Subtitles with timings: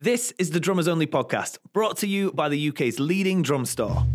[0.00, 4.06] This is the Drummers Only podcast, brought to you by the UK's leading drum store.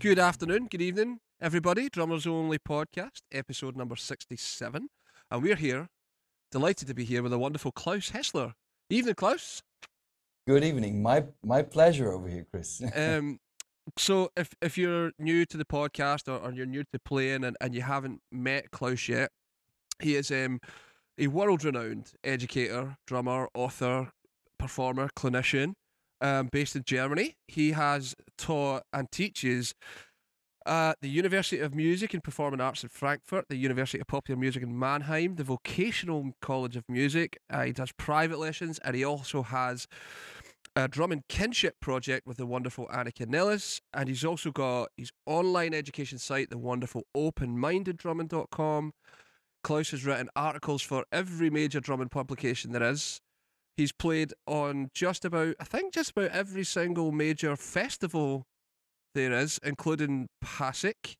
[0.00, 1.88] Good afternoon, good evening, everybody.
[1.88, 4.88] Drummers Only podcast, episode number 67.
[5.30, 5.86] And we're here,
[6.50, 8.54] delighted to be here with a wonderful Claus Hessler.
[8.90, 9.62] Evening, Claus.
[10.48, 11.02] Good evening.
[11.02, 12.80] My my pleasure over here, Chris.
[12.96, 13.38] Um,
[13.98, 17.54] so if if you're new to the podcast or, or you're new to playing and,
[17.60, 19.30] and you haven't met Claus yet,
[20.00, 20.58] he is um,
[21.18, 24.10] a world renowned educator, drummer, author,
[24.58, 25.74] performer, clinician,
[26.22, 27.36] um, based in Germany.
[27.46, 29.74] He has taught and teaches
[30.68, 34.62] uh, the University of Music and Performing Arts in Frankfurt, the University of Popular Music
[34.62, 37.38] in Mannheim, the Vocational College of Music.
[37.48, 39.88] Uh, he does private lessons and he also has
[40.78, 43.80] a drum and kinship project with the wonderful Annika Nilles.
[43.92, 48.92] And he's also got his online education site, the wonderful openmindeddrumming.com.
[49.64, 53.20] Claus has written articles for every major drumming publication there is.
[53.76, 58.44] He's played on just about, I think, just about every single major festival
[59.16, 61.16] there is, including PASIC,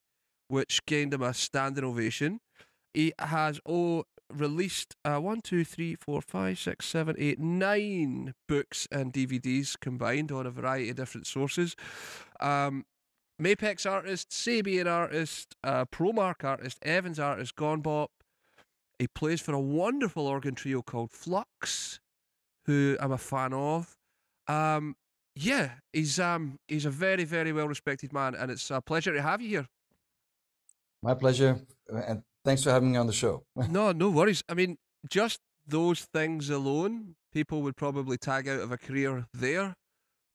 [0.47, 2.39] which gained him a standing ovation.
[2.93, 8.87] He has oh released uh, one, two, three, four, five, six, seven, eight, nine books
[8.91, 11.75] and DVDs combined on a variety of different sources.
[12.39, 12.85] Um,
[13.41, 18.07] Mapex artist, Sabian artist, uh, Promark artist, Evans artist, Gonebop.
[18.97, 21.99] He plays for a wonderful organ trio called Flux,
[22.65, 23.95] who I'm a fan of.
[24.47, 24.95] Um,
[25.35, 29.21] yeah, he's um he's a very very well respected man, and it's a pleasure to
[29.21, 29.67] have you here.
[31.01, 33.43] My pleasure, and thanks for having me on the show.
[33.69, 34.43] no, no worries.
[34.49, 39.75] I mean, just those things alone, people would probably tag out of a career there,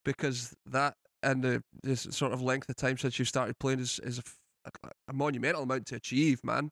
[0.05, 3.99] because that and the this sort of length of time since you started playing is
[4.05, 4.21] is
[4.65, 6.71] a, a, monumental amount to achieve, man.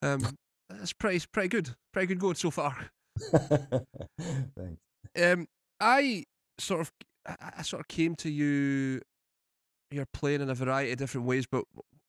[0.00, 0.36] Um,
[0.70, 2.90] that's pretty pretty good, pretty good going so far.
[3.30, 4.80] Thanks.
[5.20, 5.46] Um,
[5.78, 6.24] I
[6.58, 6.92] sort of
[7.26, 9.02] I sort of came to you.
[9.90, 11.64] You're playing in a variety of different ways, but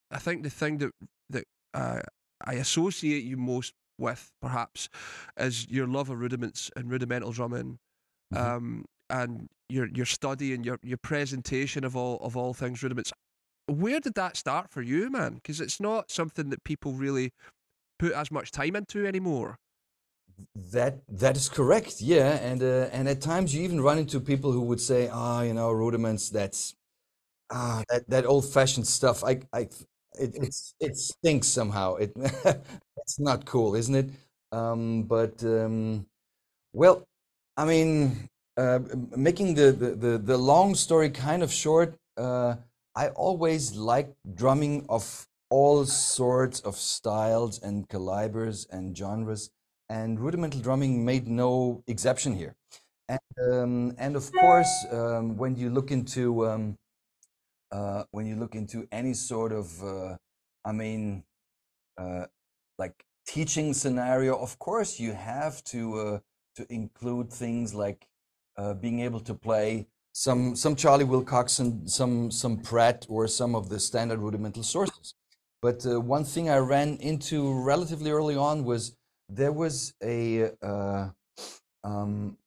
[0.10, 0.92] I think the thing that
[1.32, 2.02] that uh,
[2.46, 4.90] I associate you most with, perhaps,
[5.38, 7.80] is your love of rudiments and rudimental drumming,
[8.34, 8.38] mm-hmm.
[8.38, 13.12] um, and your your study and your your presentation of all of all things rudiments.
[13.68, 15.36] Where did that start for you, man?
[15.36, 17.32] Because it's not something that people really
[18.00, 19.60] put as much time into anymore.
[20.56, 24.52] That that is correct, yeah, and uh, and at times you even run into people
[24.54, 26.30] who would say, ah, you know, rudiments.
[26.30, 26.76] That's
[27.50, 29.24] ah, that, that old-fashioned stuff.
[29.24, 29.68] I, I,
[30.20, 31.96] it, it's it stinks somehow.
[31.96, 32.12] It
[32.98, 34.10] it's not cool, isn't it?
[34.52, 36.06] Um, but um,
[36.74, 37.04] well,
[37.58, 38.80] I mean, uh,
[39.16, 42.56] making the, the, the the long story kind of short, uh,
[42.96, 49.50] I always liked drumming of all sorts of styles and calibers and genres
[49.90, 52.56] and rudimental drumming made no exception here.
[53.08, 53.20] And,
[53.52, 56.78] um, and of course, um, when you look into um,
[57.72, 60.18] uh, when you look into any sort of, uh,
[60.66, 61.24] I mean,
[61.98, 62.26] uh,
[62.78, 66.20] like teaching scenario, of course you have to uh,
[66.56, 68.08] to include things like
[68.58, 73.70] uh, being able to play some some Charley Wilcoxon, some some Pratt, or some of
[73.70, 75.14] the standard rudimental sources.
[75.62, 78.96] But uh, one thing I ran into relatively early on was
[79.28, 80.52] there was a
[81.84, 82.38] um,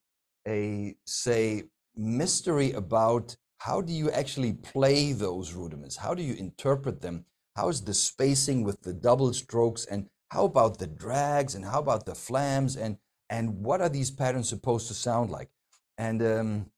[0.47, 1.63] a say
[1.95, 5.95] mystery about how do you actually play those rudiments?
[5.95, 7.23] How do you interpret them?
[7.55, 11.79] How is the spacing with the double strokes and how about the drags and how
[11.79, 12.97] about the flams and
[13.29, 15.49] and what are these patterns supposed to sound like?
[15.97, 16.71] And um,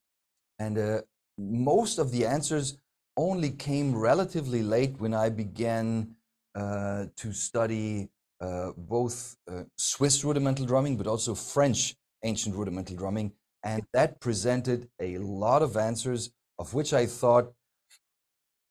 [0.59, 1.01] and uh,
[1.39, 2.77] most of the answers
[3.17, 6.15] only came relatively late when I began
[6.53, 8.09] uh, to study
[8.41, 13.31] uh, both uh, Swiss rudimental drumming, but also French ancient rudimental drumming.
[13.63, 16.29] And that presented a lot of answers,
[16.59, 17.53] of which I thought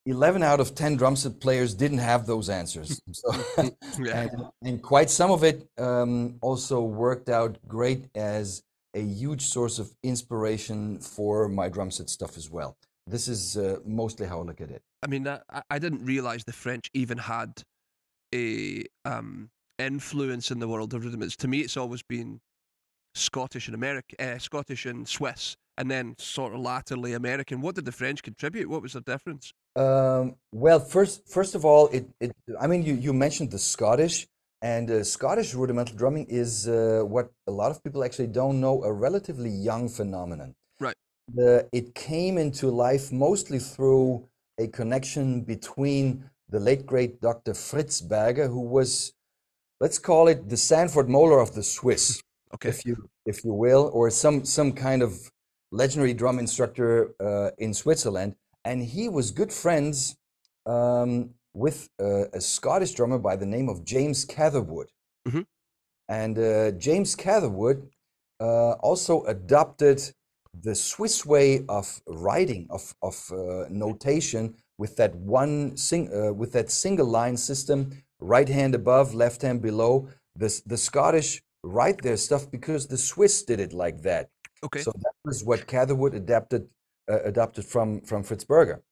[0.06, 3.00] 11 out of 10 drum set players didn't have those answers.
[3.12, 3.32] So,
[4.12, 8.62] and, and, quite some of it um, also worked out great as
[8.94, 12.76] a huge source of inspiration for my drum set stuff as well.
[13.06, 14.82] This is uh, mostly how I look at it.
[15.02, 15.40] I mean, I,
[15.70, 17.62] I didn't realize the French even had
[18.34, 21.36] a um, influence in the world of rudiments.
[21.36, 22.40] To me, it's always been
[23.14, 27.60] Scottish and American, uh, Scottish and Swiss, and then sort of latterly American.
[27.60, 28.68] What did the French contribute?
[28.68, 29.52] What was the difference?
[29.76, 32.32] Um, well, first, first of all, it, it.
[32.60, 34.26] I mean, you you mentioned the Scottish,
[34.62, 38.82] And uh, Scottish rudimental drumming is uh, what a lot of people actually don't know
[38.82, 40.54] a relatively young phenomenon.
[40.80, 40.96] Right.
[41.34, 44.26] The, it came into life mostly through
[44.58, 46.04] a connection between
[46.48, 47.52] the late great Dr.
[47.52, 49.12] Fritz Berger, who was,
[49.80, 52.22] let's call it the Sanford Moeller of the Swiss,
[52.54, 52.70] Okay.
[52.70, 52.96] if you
[53.26, 55.12] if you will, or some some kind of
[55.82, 60.16] legendary drum instructor uh, in Switzerland, and he was good friends
[60.66, 64.88] um, with uh, a Scottish drummer by the name of James Catherwood.
[65.28, 65.44] Mhm.
[66.08, 67.78] And uh, James Catherwood
[68.40, 69.98] uh, also adopted
[70.68, 76.52] the Swiss way of writing, of, of uh, notation, with that one sing, uh, with
[76.52, 77.78] that single line system,
[78.20, 80.08] right hand above, left hand below.
[80.36, 84.30] The, the Scottish write their stuff because the Swiss did it like that.
[84.64, 84.80] Okay.
[84.80, 86.68] So that was what Catherwood adapted
[87.10, 88.82] uh, adopted from from Fritz Berger,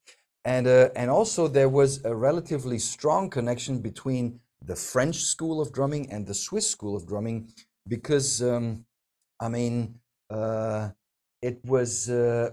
[0.45, 5.73] and uh, and also there was a relatively strong connection between the French school of
[5.73, 7.51] drumming and the Swiss school of drumming,
[7.89, 8.85] because um,
[9.41, 9.95] I mean
[10.31, 10.91] uh,
[11.41, 12.51] it was uh,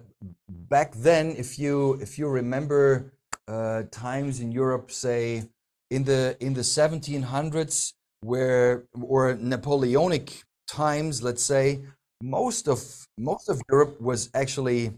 [0.48, 1.36] back then.
[1.38, 3.13] If you if you remember
[3.48, 5.44] uh, times in Europe, say
[5.92, 11.81] in the in the 1700s, where or Napoleonic times, let's say
[12.21, 14.94] most of most of Europe was actually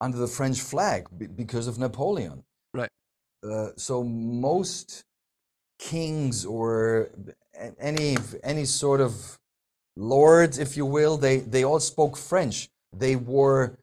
[0.00, 2.44] under the French flag be- because of Napoleon.
[2.74, 2.90] Right.
[3.44, 5.04] Uh, so most
[5.78, 7.10] kings or
[7.80, 9.38] any any sort of
[9.96, 12.68] lords, if you will, they they all spoke French.
[12.96, 13.78] They wore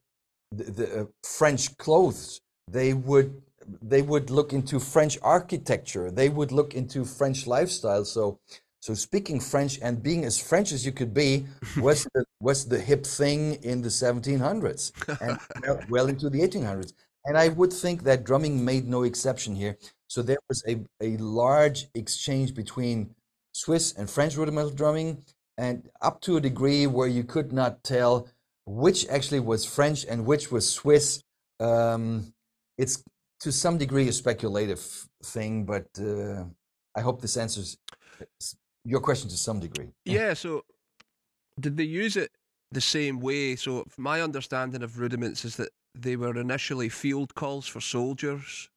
[0.52, 2.40] the, the uh, French clothes.
[2.70, 3.42] They would
[3.82, 6.12] they would look into French architecture.
[6.12, 8.06] They would look into French lifestyle.
[8.06, 8.40] So
[8.84, 11.46] so speaking French and being as French as you could be
[11.78, 14.92] was the, was the hip thing in the 1700s
[15.22, 16.92] and well, into the 1800s.
[17.24, 19.78] And I would think that drumming made no exception here.
[20.08, 23.16] So there was a, a large exchange between
[23.54, 25.24] Swiss and French rudimental drumming,
[25.58, 28.28] and up to a degree where you could not tell
[28.66, 31.24] which actually was French and which was Swiss.
[31.62, 32.34] Um,
[32.78, 33.02] it's
[33.40, 36.44] to some degree a speculative thing, but uh,
[36.98, 37.78] I hope this answers
[38.86, 39.90] your question to some degree.
[40.06, 40.64] Yeah, so
[41.60, 42.32] did they use it
[42.72, 43.56] the same way?
[43.56, 48.70] So my understanding of rudiments is that they were initially field calls for soldiers.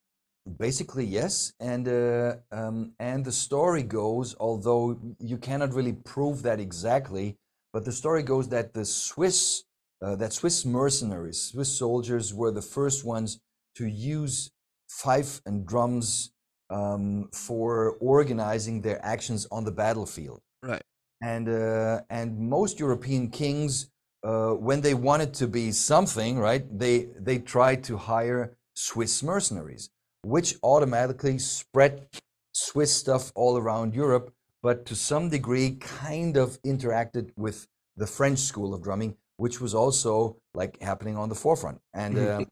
[0.58, 6.60] Basically, yes, and uh, um, and the story goes, although you cannot really prove that
[6.60, 7.36] exactly,
[7.72, 9.64] but the story goes that the Swiss,
[10.00, 13.40] uh, that Swiss mercenaries, Swiss soldiers, were the first ones
[13.74, 14.52] to use
[14.88, 16.30] fife and drums
[16.70, 20.40] um, for organizing their actions on the battlefield.
[20.62, 20.82] Right.
[21.22, 23.90] and uh, and most European kings,
[24.22, 29.90] uh, when they wanted to be something, right, they they tried to hire Swiss mercenaries,
[30.22, 32.06] which automatically spread
[32.52, 37.66] Swiss stuff all around Europe, but to some degree kind of interacted with
[37.96, 41.80] the French school of drumming, which was also like happening on the forefront.
[41.94, 42.46] And um,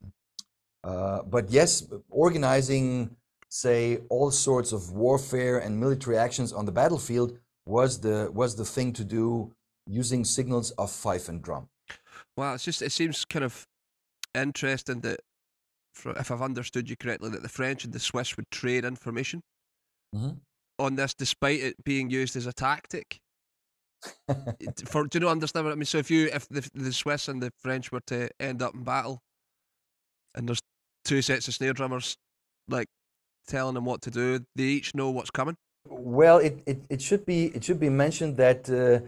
[0.84, 3.16] uh, but yes, organizing
[3.54, 8.64] say all sorts of warfare and military actions on the battlefield was the was the
[8.64, 9.52] thing to do
[9.86, 11.68] using signals of fife and drum.
[12.36, 13.64] Well, it's just it seems kind of
[14.34, 15.20] interesting that,
[16.04, 19.40] if I've understood you correctly, that the French and the Swiss would trade information
[20.12, 20.40] Mhm.
[20.80, 23.20] on this, despite it being used as a tactic.
[24.90, 25.86] For do you not understand what I mean?
[25.86, 28.82] So if you if the the Swiss and the French were to end up in
[28.82, 29.22] battle,
[30.34, 30.60] and there's
[31.04, 32.16] two sets of snare drummers,
[32.66, 32.88] like
[33.46, 35.56] telling them what to do, they each know what's coming.
[35.88, 39.00] Well, it, it, it should be it should be mentioned that uh,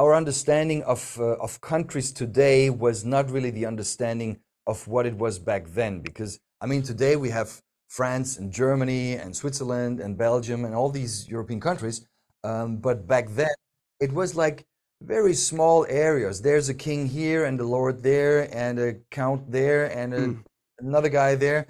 [0.00, 5.16] our understanding of uh, of countries today was not really the understanding of what it
[5.16, 6.00] was back then.
[6.00, 10.88] Because I mean, today we have France and Germany and Switzerland and Belgium and all
[10.90, 12.06] these European countries,
[12.44, 13.54] um, but back then
[14.00, 14.64] it was like
[15.02, 16.40] very small areas.
[16.40, 20.44] There's a king here and a lord there and a count there and a, Mm.
[20.78, 21.66] another guy there.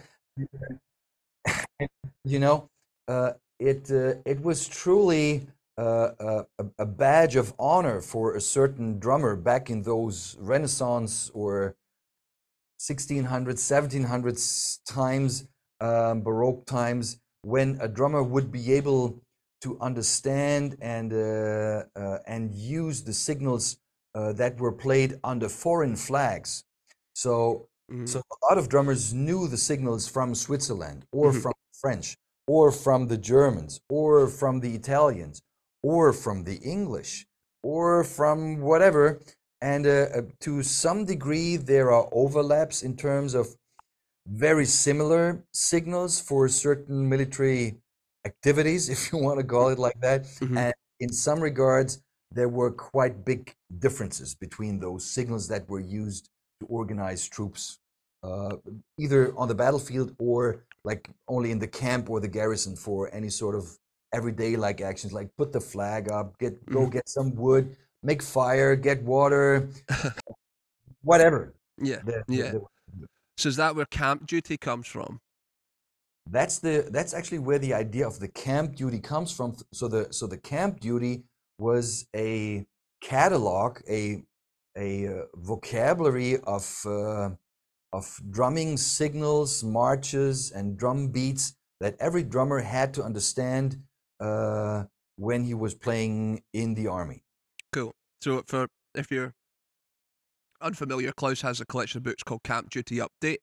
[2.24, 2.68] You know,
[3.08, 5.46] uh, it uh, it was truly
[5.78, 11.30] uh, a, a- a badge of honor for a certain drummer back in those Renaissance
[11.34, 11.76] or
[12.78, 15.46] 1600s, 1700s times,
[15.80, 19.20] um, Baroque times, when a drummer would be able
[19.62, 23.78] to understand and uh, uh, and use the signals
[24.14, 26.64] uh, that were played under foreign flags.
[27.14, 28.08] So Mhm.
[28.08, 31.42] so a lot of drummers knew the signals from Switzerland or Mhm.
[31.42, 35.40] from French or from the Germans or from the Italians
[35.82, 37.26] or from the English
[37.62, 39.20] or from whatever.
[39.60, 43.56] And uh, uh, to some degree, there are overlaps in terms of
[44.26, 47.80] very similar signals for certain military
[48.24, 50.24] activities, if you want to call it like that.
[50.40, 50.56] Mhm.
[50.56, 56.28] And in some regards, there were quite big differences between those signals that were used
[56.60, 57.78] to organize troops,
[58.22, 58.56] uh,
[58.98, 63.28] either on the battlefield or like only in the camp or the garrison for any
[63.28, 63.64] sort of
[64.14, 66.92] everyday like actions, like put the flag up, get go Mhm.
[66.92, 69.70] get some wood, make fire, get water,
[71.02, 71.54] whatever.
[71.78, 72.50] Yeah, the- the- yeah.
[72.52, 72.66] the-
[73.36, 75.20] So is that where camp duty comes from?
[76.30, 80.06] that's the that's actually where the idea of the camp duty comes from so the
[80.12, 81.24] so the camp duty
[81.58, 82.64] was a
[83.00, 84.22] catalog a
[84.76, 87.30] a uh, vocabulary of uh,
[87.92, 93.76] of drumming signals marches and drum beats that every drummer had to understand
[94.20, 94.84] uh,
[95.16, 97.22] when he was playing in the army
[97.72, 97.94] Cool.
[98.20, 99.34] So for if you're
[100.60, 103.38] unfamiliar, Claus has a collection of books called Camp Duty Update,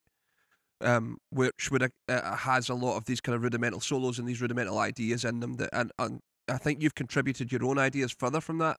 [0.82, 4.42] um, which would uh, has a lot of these kind of rudimental solos and these
[4.42, 5.56] rudimental ideas in them.
[5.56, 8.78] That and, and I think you've contributed your own ideas further from that.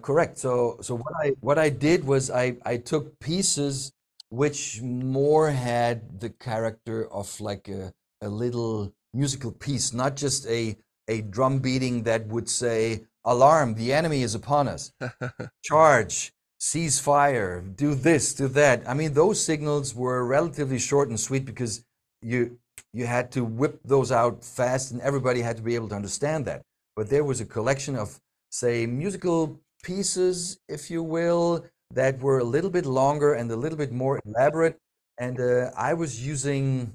[0.00, 0.38] Correct.
[0.38, 3.92] So so what I what I did was I I took pieces
[4.32, 10.74] which more had the character of like a a little musical piece, not just a
[11.06, 14.92] a drum beating that would say alarm, the enemy is upon us.
[15.62, 18.82] Charge, cease fire, do this, do that.
[18.88, 21.84] I mean those signals were relatively short and sweet because
[22.22, 22.58] you
[22.94, 26.46] you had to whip those out fast and everybody had to be able to understand
[26.46, 26.62] that.
[26.96, 28.18] But there was a collection of
[28.50, 33.78] say musical pieces, if you will, that were a little bit longer and a little
[33.78, 34.78] bit more elaborate.
[35.18, 36.94] And uh, I was using,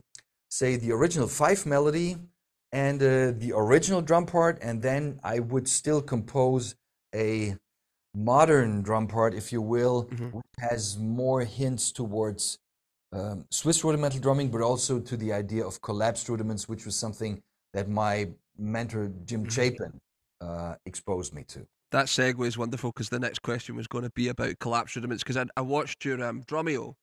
[0.50, 2.18] say, the original fife melody
[2.72, 6.76] and uh, the original drum part, and then I would still compose
[7.16, 7.56] a
[8.14, 10.34] modern drum part, if you will, Mhm.
[10.34, 12.58] which has more hints towards
[13.14, 17.42] um, Swiss rudimental drumming, but also to the idea of collapsed rudiments, which was something
[17.74, 19.52] that my mentor Jim Mhm.
[19.52, 20.02] Chapin
[20.42, 21.66] uh, exposed me to.
[21.92, 25.24] That segue is wonderful because the next question was going to be about collapse rudiments.
[25.24, 26.96] Because I, I watched your um, Drumeo,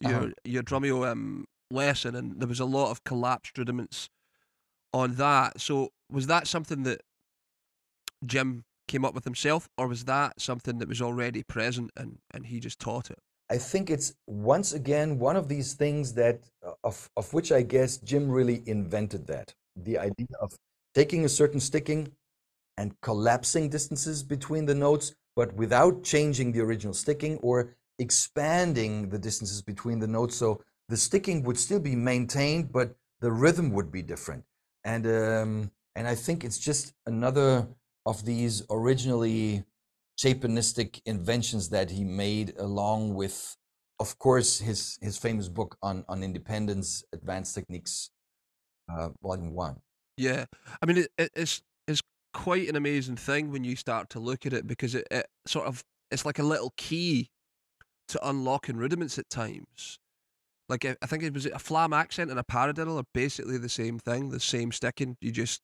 [0.00, 0.30] your Uh-huh.
[0.44, 4.08] your Drumeo um, lesson, and there was a lot of collapsed rudiments
[4.92, 5.60] on that.
[5.60, 7.00] So was that something that
[8.26, 12.46] Jim came up with himself, or was that something that was already present and, and
[12.46, 13.18] he just taught it?
[13.50, 17.62] I think it's once again one of these things that uh, of of which I
[17.62, 20.52] guess Jim really invented that the idea of
[20.94, 22.12] taking a certain sticking
[22.76, 29.18] and collapsing distances between the notes, but without changing the original sticking or expanding the
[29.18, 30.36] distances between the notes.
[30.36, 34.44] So the sticking would still be maintained, but the rhythm would be different.
[34.84, 37.68] And um, and I think it's just another
[38.04, 39.64] of these originally
[40.16, 43.56] Chapinistic inventions that he made, along with,
[43.98, 48.10] of course, his his famous book on on independence, Advanced Techniques,
[48.88, 49.80] uh, Volume One.
[50.16, 50.44] Yeah,
[50.80, 51.62] I mean, it, it, it's it's
[52.34, 55.66] quite an amazing thing when you start to look at it because it, it sort
[55.66, 57.30] of it's like a little key
[58.08, 59.98] to unlocking rudiments at times.
[60.68, 63.68] Like I I think it was a flam accent and a paradiddle are basically the
[63.68, 65.16] same thing, the same sticking.
[65.20, 65.62] You just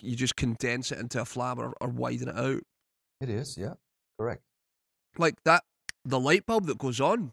[0.00, 2.62] you just condense it into a flam or, or widen it out.
[3.20, 3.74] It is, yeah,
[4.18, 4.42] correct.
[5.18, 5.62] Like that,
[6.04, 7.32] the light bulb that goes on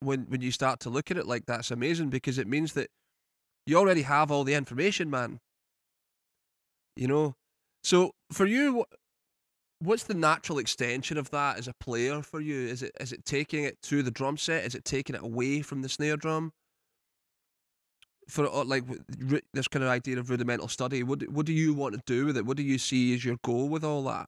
[0.00, 2.90] when when you start to look at it like that's amazing because it means that
[3.66, 5.40] you already have all the information, man.
[6.96, 7.34] You know,
[7.82, 8.84] so for you,
[9.80, 12.68] what's the natural extension of that as a player for you?
[12.68, 14.64] Is it is it taking it to the drum set?
[14.64, 16.52] Is it taking it away from the snare drum?
[18.28, 18.84] For uh, like
[19.52, 22.26] this kind of idea of rudimental study, what do, what do you want to do
[22.26, 22.46] with it?
[22.46, 24.26] What do you see as your goal with all that?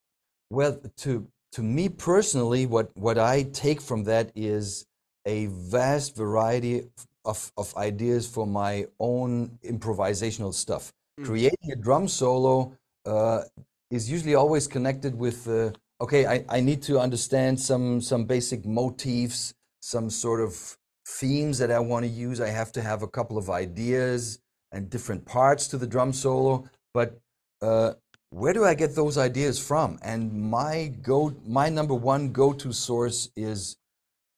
[0.51, 4.87] Well, to to me personally, what what I take from that is
[5.25, 6.91] a vast variety
[7.25, 10.93] of of ideas for my own improvisational stuff.
[11.21, 11.25] Mm.
[11.27, 13.43] Creating a drum solo uh,
[13.91, 15.71] is usually always connected with uh,
[16.01, 21.71] okay, I, I need to understand some some basic motifs, some sort of themes that
[21.71, 22.41] I want to use.
[22.41, 24.39] I have to have a couple of ideas
[24.73, 27.21] and different parts to the drum solo, but
[27.63, 27.95] uh,
[28.31, 29.99] where do I get those ideas from?
[30.03, 33.77] And my go, my number one go-to source is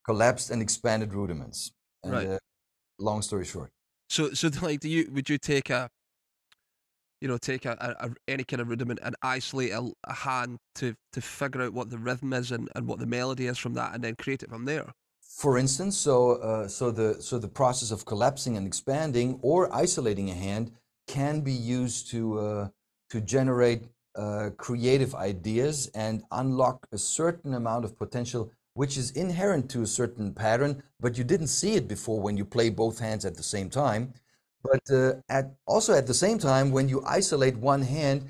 [0.05, 1.73] collapsed and expanded rudiments.
[2.05, 2.27] And, Right.
[2.29, 2.39] uh,
[2.99, 3.71] long story short,
[4.11, 5.89] So, so like, do you would you take a,
[7.21, 10.59] you know, take a, a, a any kind of rudiment and isolate a, a hand
[10.77, 13.75] to to figure out what the rhythm is and, and what the melody is from
[13.75, 14.93] that, and then create it from there?
[15.37, 20.31] for instance, so uh, so the so the process of collapsing and expanding or isolating
[20.31, 20.73] a hand
[21.07, 22.69] can be used to uh,
[23.11, 23.83] to generate
[24.17, 29.87] uh, creative ideas and unlock a certain amount of potential which is inherent to a
[29.87, 33.43] certain pattern, but you didn't see it before when you play both hands at the
[33.43, 34.13] same time.
[34.71, 38.27] But uh, at also at the same time, when you isolate one hand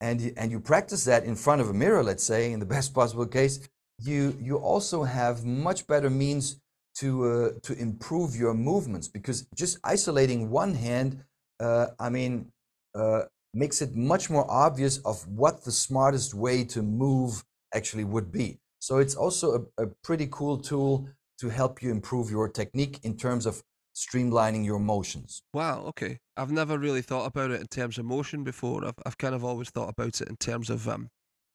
[0.00, 2.94] and and you practice that in front of a mirror, let's say, in the best
[2.94, 3.68] possible case,
[3.98, 6.60] you you also have much better means
[6.96, 11.24] to uh, to improve your movements because just isolating one hand,
[11.60, 12.52] uh, I mean,
[12.94, 13.22] uh,
[13.54, 17.44] makes it much more obvious of what the smartest way to move
[17.74, 18.58] actually would be.
[18.78, 21.08] So it's also a, a pretty cool tool
[21.40, 23.62] to help you improve your technique in terms of
[23.94, 25.42] streamlining your motions.
[25.52, 26.18] Wow, okay.
[26.36, 28.84] I've never really thought about it in terms of motion before.
[28.84, 31.08] I've, I've kind of always thought about it in terms of um,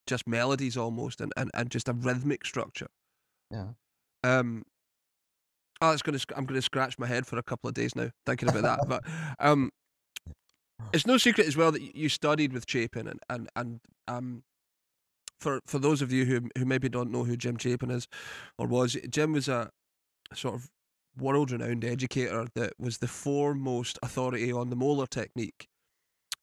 [0.07, 2.87] just melodies almost and, and, and just a rhythmic structure.
[3.51, 3.69] Yeah.
[4.23, 4.63] Um,
[5.81, 8.09] oh, it's gonna, I'm going to scratch my head for a couple of days now
[8.25, 8.79] thinking about that.
[8.87, 9.03] But
[9.39, 9.71] um,
[10.93, 14.43] it's no secret as well that you studied with Chapin and, and, and um,
[15.39, 18.07] for, for those of you who, who maybe don't know who Jim Chapin is
[18.57, 19.69] or was, Jim was a
[20.33, 20.69] sort of
[21.17, 25.67] world renowned educator that was the foremost authority on the Moeller technique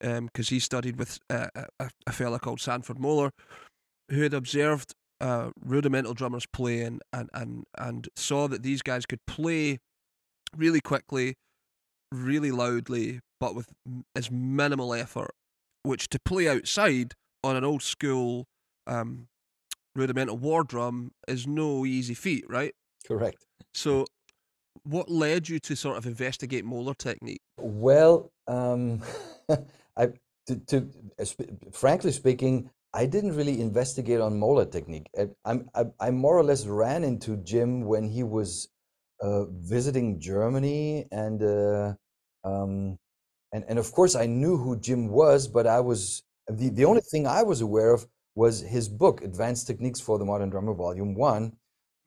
[0.00, 1.46] because um, he studied with uh,
[1.78, 3.30] a, a fella called Sanford Moeller
[4.10, 9.24] who had observed uh, rudimental drummers playing and, and, and saw that these guys could
[9.26, 9.78] play
[10.56, 11.34] really quickly,
[12.10, 13.68] really loudly, but with
[14.16, 15.30] as minimal effort,
[15.84, 17.14] which to play outside
[17.44, 18.46] on an old school
[18.86, 19.28] um,
[19.94, 22.74] rudimental war drum is no easy feat, right?
[23.06, 23.44] Correct.
[23.74, 24.06] So
[24.84, 27.40] what led you to sort of investigate Moeller technique?
[27.58, 29.02] Well, um,
[29.96, 30.08] I,
[30.46, 30.88] to, to
[31.20, 31.24] uh,
[31.72, 35.08] frankly speaking, I didn't really investigate on molar technique.
[35.18, 38.68] I, I, I more or less ran into Jim when he was
[39.22, 41.94] uh, visiting Germany, and uh,
[42.44, 42.98] um,
[43.52, 47.00] and and of course I knew who Jim was, but I was the the only
[47.00, 51.14] thing I was aware of was his book, Advanced Techniques for the Modern Drummer, Volume
[51.14, 51.52] One.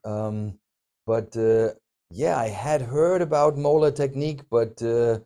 [0.04, 0.60] Um,
[1.08, 1.70] but uh,
[2.12, 5.20] yeah, I had heard about Moeller technique, but uh,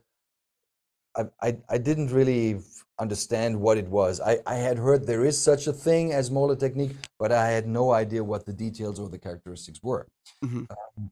[1.16, 2.60] I, I, I didn't really
[2.98, 4.20] understand what it was.
[4.20, 7.66] I, I had heard there is such a thing as Moeller technique, but I had
[7.66, 10.06] no idea what the details or the characteristics were.
[10.44, 10.64] Mm-hmm.
[10.70, 11.10] Um,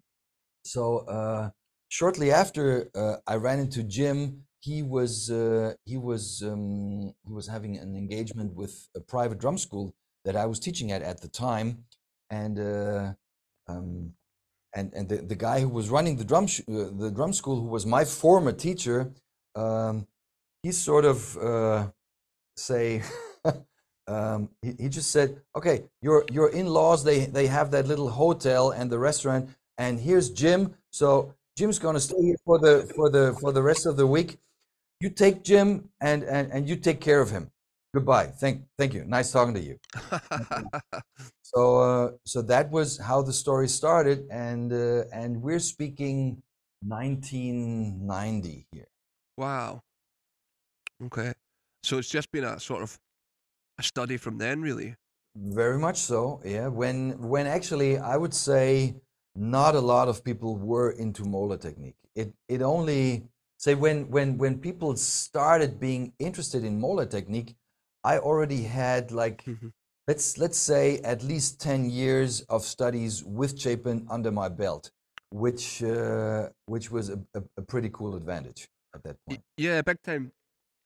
[0.64, 1.50] so uh,
[1.88, 7.46] shortly after uh, I ran into Jim, he was uh, he was um, he was
[7.46, 11.28] having an engagement with a private drum school that I was teaching at at the
[11.28, 11.84] time,
[12.28, 13.12] and uh,
[13.68, 14.12] um,
[14.74, 17.68] and and the, the guy who was running the drum uh, the drum school, who
[17.68, 19.12] was my former teacher,
[19.54, 20.06] um,
[20.62, 21.86] he sort of uh,
[22.56, 23.02] say.
[24.06, 28.70] um, he, he just said, "Okay, your your in-laws they they have that little hotel
[28.70, 30.74] and the restaurant, and here's Jim.
[30.90, 34.38] So Jim's gonna stay here for the for the for the rest of the week.
[35.00, 37.50] You take Jim and and and you take care of him
[37.94, 38.26] goodbye.
[38.26, 39.04] Thank, thank you.
[39.04, 39.78] Nice talking to you.
[41.42, 46.42] so, uh, so that was how the story started, and uh, and we're speaking
[46.82, 48.86] 1990 here.
[49.36, 49.82] Wow.
[51.04, 51.32] Okay.
[51.82, 52.98] So it's just been a sort of
[53.78, 54.96] a study from then, really.
[55.36, 56.40] Very much so.
[56.44, 56.68] Yeah.
[56.68, 58.96] When when actually I would say
[59.36, 61.94] not a lot of people were into Moeller technique.
[62.14, 67.54] It it only say when when when people started being interested in Moeller technique,
[68.04, 69.68] I already had like mm-hmm.
[70.06, 74.90] let's let's say at least 10 years of studies with Chapin under my belt
[75.30, 79.42] which uh, which was a, a, a, pretty cool advantage at that point.
[79.56, 80.32] Yeah, big time.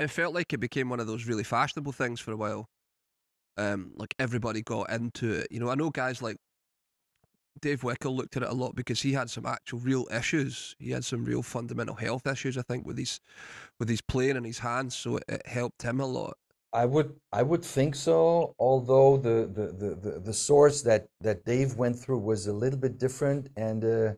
[0.01, 2.69] It felt like it became one of those really fashionable things for a while.
[3.57, 5.49] Um, like everybody got into it.
[5.51, 6.37] You know, I know guys like
[7.61, 10.75] Dave Weckl looked at it a lot because he had some actual real issues.
[10.79, 13.21] He had some real fundamental health issues, I think, with his
[13.79, 14.97] with his playing and his hands.
[14.97, 16.37] So it, it helped him a lot.
[16.73, 19.67] I would I would think so, although the the,
[20.05, 24.13] the, the, source that, that Dave went through was a little bit different and uh,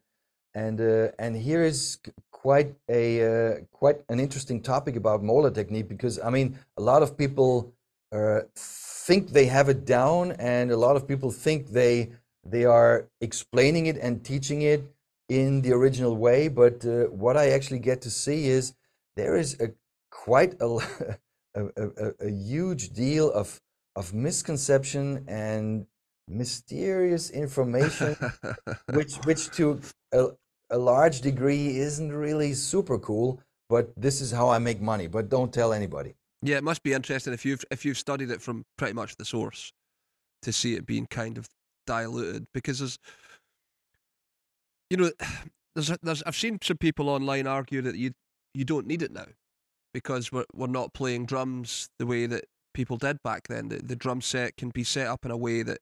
[0.55, 1.99] and uh, and here is
[2.31, 7.03] quite a uh, quite an interesting topic about Moeller technique because I mean a lot
[7.03, 7.75] of people
[8.13, 12.13] uh, think they have it down and a lot of people think they
[12.45, 14.85] they are explaining it and teaching it
[15.29, 18.75] in the original way but uh, what I actually get to see is
[19.17, 19.73] there is a
[20.11, 20.69] quite a
[21.55, 23.61] a, a, a huge deal of
[23.97, 25.87] of misconception and
[26.29, 28.17] mysterious information,
[28.93, 29.81] which which to
[30.13, 30.29] a,
[30.71, 33.41] a large degree isn't really super cool.
[33.69, 35.07] But this is how I make money.
[35.07, 36.15] But don't tell anybody.
[36.43, 39.25] Yeah, it must be interesting if you've if you've studied it from pretty much the
[39.25, 39.73] source
[40.43, 41.49] to see it being kind of
[41.87, 42.99] diluted because there's
[44.91, 45.11] you know
[45.75, 48.13] there's there's I've seen some people online argue that you
[48.53, 49.27] you don't need it now
[49.95, 53.69] because we're we're not playing drums the way that people did back then.
[53.69, 55.79] The, the drum set can be set up in a way that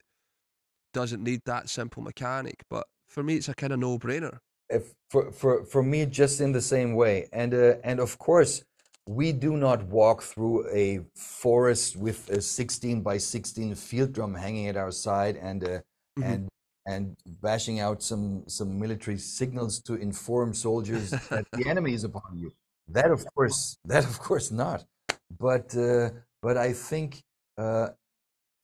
[0.94, 2.62] doesn't need that simple mechanic.
[2.70, 4.38] But for me, it's a kind of no brainer.
[4.70, 8.62] if for, for for me just in the same way and uh, and of course
[9.06, 14.68] we do not walk through a forest with a 16 by 16 field drum hanging
[14.68, 15.80] at our side and uh,
[16.18, 16.24] Mhm.
[16.32, 16.48] and
[16.86, 22.38] and bashing out some some military signals to inform soldiers that the enemy is upon
[22.38, 22.50] you
[22.92, 24.84] that of course that of course not.
[25.38, 26.10] But uh,
[26.42, 27.22] but i think
[27.58, 27.88] uh,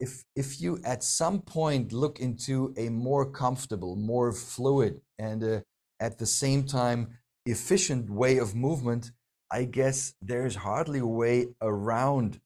[0.01, 5.61] if if you at some point look into a more comfortable more fluid and uh,
[6.01, 9.13] at the same time efficient way of movement
[9.51, 12.41] i guess there's hardly a way around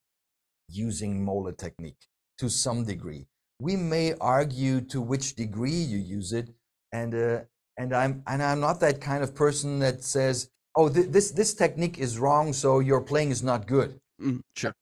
[0.68, 2.06] using Moeller technique
[2.38, 3.26] to some degree.
[3.60, 6.48] We may argue to which degree you use it
[6.92, 7.40] and uh,
[7.78, 11.54] and i'm and i'm not that kind of person that says oh th- this this
[11.54, 14.74] technique is wrong so your playing is not good Mm, sure.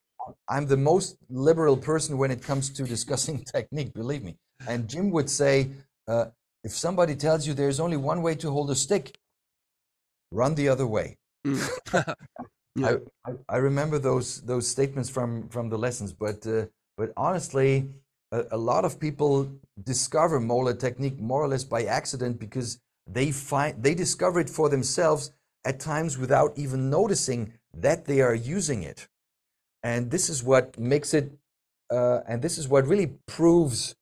[0.49, 4.37] I'm the most liberal person when it comes to discussing technique, believe me.
[4.67, 5.71] And Jim would say,
[6.07, 6.27] uh,
[6.63, 9.17] if somebody tells you there's only one way to hold a stick,
[10.31, 11.17] run the other way.
[11.47, 12.15] Mm.
[12.77, 12.99] Yeah.
[13.27, 17.89] I, I, remember those those statements from from the lessons, but uh, but honestly,
[18.31, 19.51] a, a lot of people
[19.83, 24.69] discover Moeller technique more or less by accident because they find they discover it for
[24.69, 25.33] themselves
[25.65, 29.09] at times without even noticing that they are using it
[29.83, 31.33] and this is what makes it
[31.91, 33.95] uh, and this is what really proves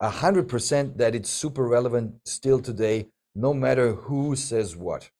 [0.00, 5.10] a hundred percent that it's super relevant still today no matter who says what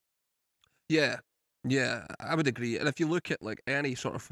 [0.88, 1.16] Yeah,
[1.64, 2.78] yeah, I would agree.
[2.78, 4.30] And if you look at like any sort of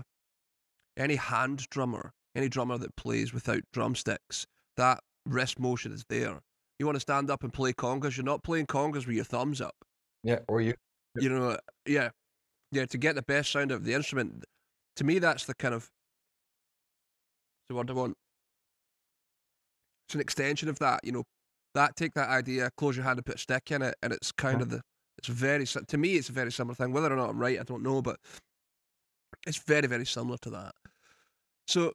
[0.97, 6.41] any hand drummer, any drummer that plays without drumsticks, that wrist motion is there.
[6.79, 9.61] You want to stand up and play congas, you're not playing congas with your thumbs
[9.61, 9.77] up.
[10.23, 10.75] yeah or you
[11.17, 12.11] You know, yeah,
[12.73, 12.87] yeah.
[12.87, 14.45] To get the best sound out of the instrument,
[14.97, 15.91] to me, that's the kind of
[17.69, 18.17] the word I want.
[20.09, 21.01] It's an extension of that.
[21.05, 21.25] You know,
[21.75, 24.33] that take that idea, close your hand and put a stick in it, and it's
[24.33, 24.63] kind Yeah.
[24.63, 24.81] of the.
[25.19, 26.93] It's very to me, it's a very similar thing.
[26.93, 28.19] Whether or not I'm right, I don't know, but
[29.47, 30.73] it's very, very similar to that.
[31.67, 31.93] So,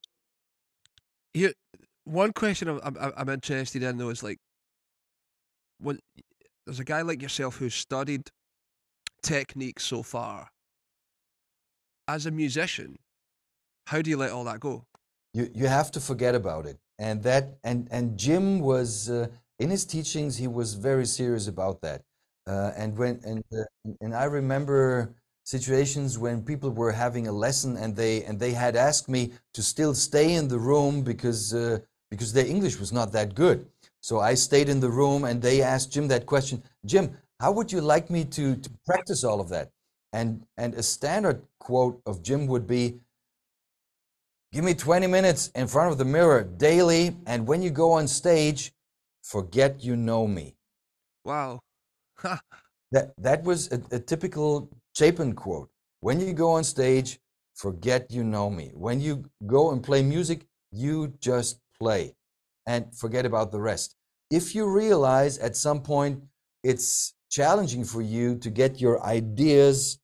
[1.34, 1.54] here,
[2.04, 4.38] one question I'm, I'm, I'm interested in though is like,
[5.80, 6.00] when
[6.66, 8.30] there's a guy like yourself who's studied
[9.22, 10.50] technique so far.
[12.08, 13.00] As a musician,
[13.88, 14.86] how do you let all that go?
[15.36, 19.28] you you have to forget about it and that and and jim was uh,
[19.60, 22.02] in his teachings he was very serious about that
[22.48, 27.78] uh, and when and uh, and i remember situations when people were having a lesson
[27.78, 29.22] and they and they had asked me
[29.54, 31.78] to still stay in the room because uh,
[32.10, 33.68] because their english was not that good
[34.02, 37.06] so i stayed in the room and they asked jim that question jim
[37.40, 39.70] how would you like me to to practice all of that
[40.14, 43.00] and and a standard quote of jim would be
[44.56, 48.08] Give me 20 minutes in front of the mirror daily, and when you go on
[48.08, 48.72] stage,
[49.22, 50.56] forget you know me.
[51.26, 51.60] Wow.
[52.20, 52.40] Ha.
[52.94, 55.70] That, that was a, a typical Chapin quote.
[56.00, 57.20] When you go on stage,
[57.54, 58.72] forget you know me.
[58.74, 62.16] When you go and play music, you just play
[62.66, 63.98] and forget about the rest.
[64.32, 66.24] If you realize at some point
[66.64, 70.00] it's challenging for you to get your ideas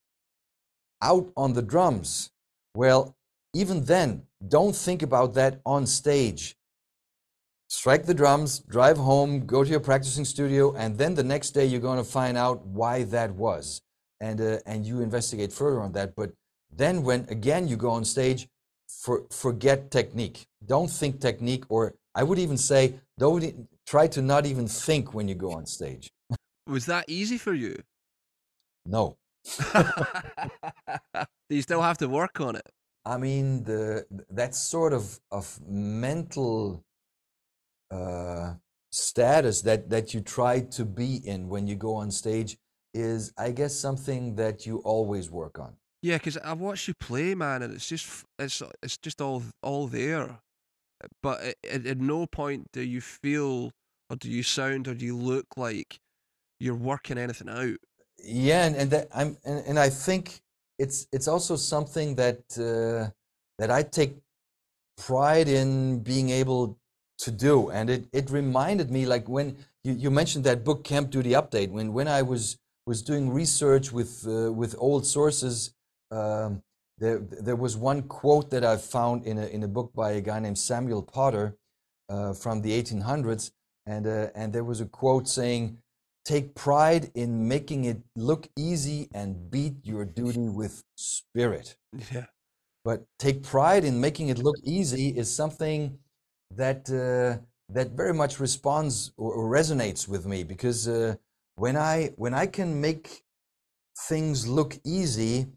[1.02, 2.30] out on the drums,
[2.76, 3.15] well,
[3.54, 4.24] even then,
[4.56, 6.56] don't think about that on stage.
[7.70, 11.65] Strike the drums, drive home, go to your practicing studio, and then the next day
[11.65, 13.82] you're going to find out why that was,
[14.20, 16.10] and uh, and you investigate further on that.
[16.15, 16.30] But
[16.82, 18.41] then, when again you go on stage,
[19.04, 20.38] for, forget technique.
[20.65, 22.82] Don't think technique, or I would even say,
[23.17, 26.12] don't try to not even think when you go on stage.
[26.67, 27.82] Was that easy for you?
[28.86, 29.17] No,
[29.74, 32.69] Do you still have to work on it?
[33.06, 36.86] I mean, the that sort of of mental
[37.89, 38.54] uh,
[38.91, 42.58] status that that you try to be in when you go on stage
[42.93, 45.76] is, I guess, something that you always work on.
[46.04, 49.88] Yeah, because I've watched you play, man, and it's just it's it's just all all
[49.88, 50.39] there.
[51.24, 53.71] But at, at, at no point do you feel
[54.12, 56.00] or do you sound or do you look like
[56.62, 57.78] you're working anything out.
[58.24, 60.41] Yeah, and, and that I'm and, and I think
[60.78, 63.10] it's it's also something that uh,
[63.58, 64.13] that I take
[64.97, 66.78] pride in being able
[67.19, 67.69] to do.
[67.69, 71.71] And it, it reminded me like when you, you mentioned that book Camp Duty Update,
[71.71, 75.74] when when I was was doing research with uh, with old sources,
[76.12, 76.62] um,
[77.00, 80.21] there there was one quote that I found in a in a book by a
[80.21, 81.56] guy named Samuel Potter
[82.08, 83.52] uh, from the 1800s,
[83.88, 85.78] and uh, and there was a quote saying
[86.25, 91.75] take pride in making it look easy and beat your duty with spirit.
[92.12, 92.25] Yeah.
[92.84, 95.99] But take pride in making it look easy is something
[96.55, 101.15] that uh, that very much responds or, or resonates with me because uh,
[101.55, 103.23] when I when I can make
[104.10, 105.47] things look easy,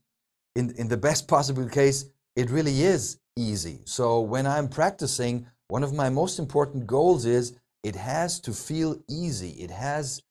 [0.55, 3.81] in in the best possible case, it really is easy.
[3.85, 8.97] So when I'm practicing, one of my most important goals is it has to feel
[9.09, 9.51] easy.
[9.51, 10.23] It has.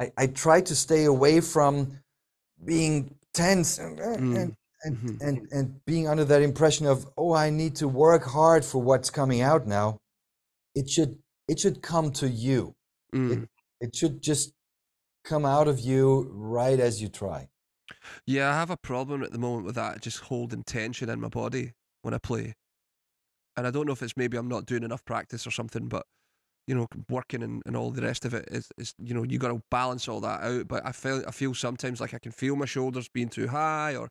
[0.00, 1.98] I, I try to stay away from
[2.64, 4.36] being tense and Mm.
[4.36, 5.20] and, and, Mhm.
[5.20, 9.10] and and being under that impression of oh I need to work hard for what's
[9.10, 9.98] coming out now.
[10.74, 12.74] It should it should come to you.
[13.14, 13.46] Mm.
[13.80, 14.52] It should just
[15.24, 17.48] come out of you right as you try.
[18.24, 21.28] Yeah, I have a problem at the moment with that, just holding tension in my
[21.28, 22.54] body when I play.
[23.56, 26.06] And I don't know if it's maybe I'm not doing enough practice or something, but
[26.66, 29.38] you know, working and, and all the rest of it is, is you know, you
[29.38, 30.68] got to balance all that out.
[30.68, 33.96] But I feel I feel sometimes like I can feel my shoulders being too high
[33.96, 34.10] or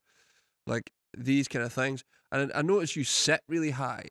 [0.67, 2.03] like these kind of things.
[2.31, 4.05] And I notice you sit really high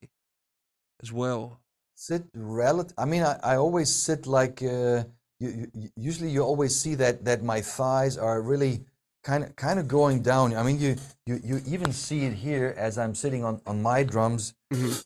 [1.02, 1.60] as well.
[1.94, 2.94] Sit relative.
[2.96, 5.04] I mean, I, I always sit like uh,
[5.40, 8.84] you, you, usually you always see that that my thighs are really
[9.24, 10.54] kind of kind of going down.
[10.54, 10.96] I mean, you
[11.26, 14.54] you you even see it here as I'm sitting on on my drums.
[14.72, 15.04] Mhm.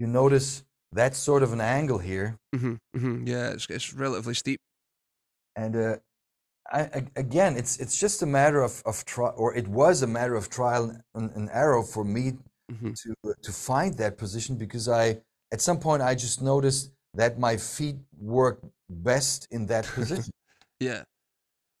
[0.00, 0.64] You notice
[0.94, 4.60] that sort of an angle here, hmm hmm Yeah, it's it's relatively steep.
[5.56, 5.96] and uh,
[6.72, 10.34] I, again, it's it's just a matter of of try, or it was a matter
[10.36, 12.34] of trial and, and error for me
[12.70, 17.38] hmm to to find that position because I at some point I just noticed that
[17.38, 20.32] my feet work best in that position.
[20.80, 21.04] Yeah,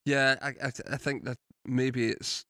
[0.06, 0.36] yeah.
[0.42, 2.44] I, I I think that maybe it's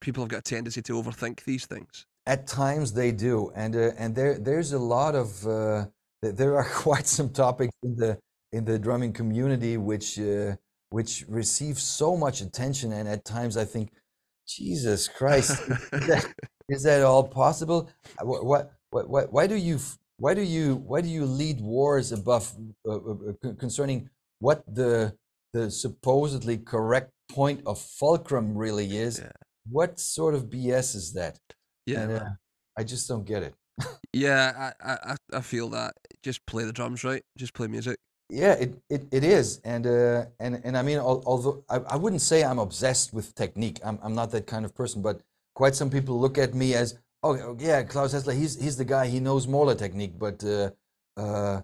[0.00, 2.06] people have got a tendency to overthink these things.
[2.28, 5.86] At times they do, and uh, and there there's a lot of uh,
[6.22, 8.18] there are quite some topics in the
[8.52, 10.54] in the drumming community which uh,
[10.90, 13.92] which receive so much attention, and at times I think,
[14.46, 15.52] Jesus Christ,
[15.92, 16.26] is that,
[16.68, 17.90] is that all possible?
[18.20, 18.44] Uh, What
[18.90, 19.78] what what why do you
[20.18, 22.52] why do you why do you lead wars above
[22.86, 24.10] uh, uh, uh, con- concerning
[24.40, 25.16] what the
[25.54, 29.18] the supposedly correct point of fulcrum really is?
[29.18, 29.32] Yeah.
[29.70, 31.38] What sort of BS is that?
[31.94, 32.30] Yeah, uh.
[32.78, 33.54] I just don't get it.
[34.12, 34.72] yeah.
[34.82, 35.94] I, I I- I feel that.
[36.22, 37.22] Just play the drums right.
[37.36, 37.98] Just play music.
[38.30, 42.22] Yeah, it, it, it is, and uh, and and I mean, although I, I wouldn't
[42.22, 45.02] say I'm obsessed with technique, I'm I'm not that kind of person.
[45.02, 45.22] But
[45.54, 48.84] quite some people look at me as, oh oh, yeah, Claus Hessler, he's he's the
[48.84, 50.18] guy, he knows Moeller technique.
[50.18, 50.70] But uh,
[51.16, 51.62] uh,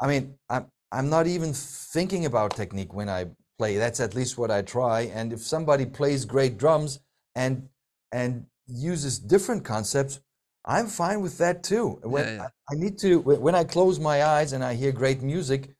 [0.00, 3.26] I mean, I'm I'm not even thinking about technique when I
[3.58, 3.76] play.
[3.76, 5.02] That's at least what I try.
[5.14, 7.00] And if somebody plays great drums
[7.34, 7.68] and
[8.12, 10.20] and uses different concepts,
[10.64, 12.00] I'm fine with that too.
[12.02, 12.42] When Yeah, yeah.
[12.42, 15.70] I, I need to when I close my eyes and I hear great music,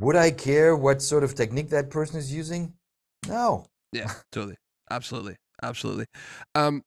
[0.00, 2.74] would I care what sort of technique that person is using?
[3.26, 3.66] No.
[3.92, 4.56] Yeah, totally,
[4.90, 6.06] absolutely, absolutely.
[6.54, 6.82] Um,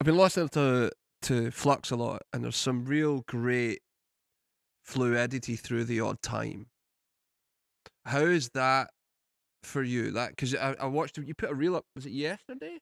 [0.00, 0.90] I've been listening to
[1.22, 3.80] to Flux a lot, and there's some real great
[4.84, 6.66] fluidity through the odd time.
[8.06, 8.90] How is that
[9.62, 10.12] for you?
[10.12, 11.84] That because I, I watched you put a reel up.
[11.94, 12.78] Was it yesterday?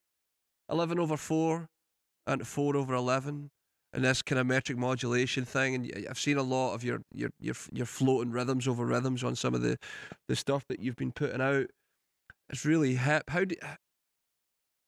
[0.71, 1.69] Eleven over four,
[2.29, 3.51] and four over eleven,
[3.93, 5.75] and this kind of metric modulation thing.
[5.75, 9.35] And I've seen a lot of your your your your floating rhythms over rhythms on
[9.35, 9.79] some of the
[10.29, 11.67] the stuff that you've been putting out.
[12.51, 13.25] It's really hip.
[13.29, 13.57] How do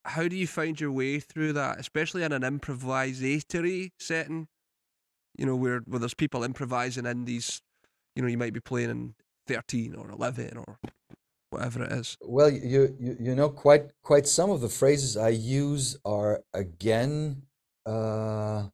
[0.04, 4.48] how do you find your way through that, especially in an improvisatory setting?
[5.36, 7.60] You know, where where there's people improvising in these,
[8.16, 9.14] you know, you might be playing in
[9.46, 10.76] thirteen or eleven or
[11.50, 12.16] whatever it is.
[12.22, 17.42] Well, you, you you know quite quite some of the phrases I use are again
[17.86, 18.68] uh,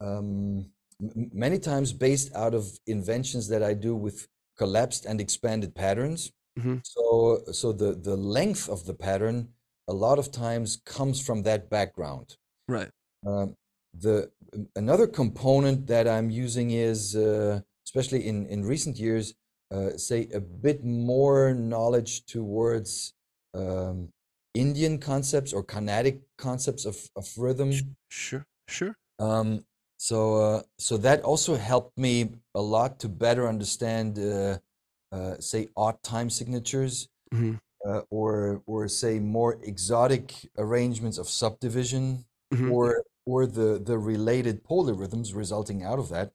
[0.00, 5.74] um, m- many times based out of inventions that I do with collapsed and expanded
[5.74, 6.32] patterns.
[6.58, 6.80] Mhm.
[6.84, 9.54] So so the the length of the pattern
[9.88, 12.36] a lot of times comes from that background.
[12.68, 12.90] Right.
[13.26, 13.56] Um,
[13.94, 14.30] the
[14.76, 19.34] another component that I'm using is, uh, especially in in recent years,
[19.70, 23.12] uh, say a bit more knowledge towards
[23.54, 24.08] um,
[24.54, 27.72] Indian concepts or Carnatic concepts of of rhythm.
[28.10, 28.44] Sure.
[28.68, 28.94] Sure.
[29.18, 29.64] Um,
[29.98, 34.58] so uh, so that also helped me a lot to better understand, uh,
[35.12, 42.24] uh, say, odd time signatures hmm uh, or or say more exotic arrangements of subdivision
[42.54, 42.72] Mhm.
[42.72, 46.32] or or the the related polyrhythms resulting out of that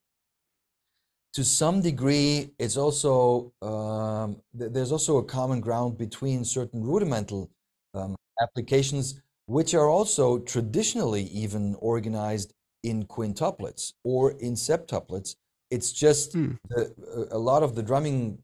[1.33, 7.49] to some degree it's also um, th- there's also a common ground between certain rudimental
[7.93, 15.35] um, applications which are also traditionally even organized in quintuplets or in septuplets
[15.71, 16.51] it's just Hmm.
[16.69, 16.93] the,
[17.31, 18.39] a lot of the drumming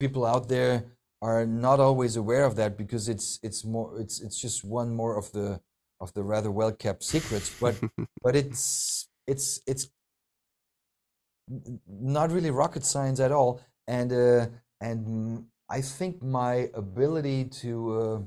[0.00, 0.84] people out there
[1.20, 5.16] are not always aware of that because it's it's more it's it's just one more
[5.18, 5.60] of the
[6.00, 7.74] of the rather well kept secrets but
[8.22, 9.90] but it's it's it's
[11.88, 14.46] not really rocket science at all and uh,
[14.80, 18.20] and I think my ability to uh,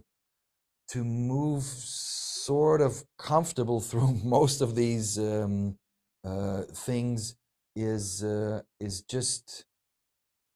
[0.90, 5.78] to move sort of comfortable through most of these um,
[6.24, 7.36] uh, things
[7.76, 9.66] is uh, is just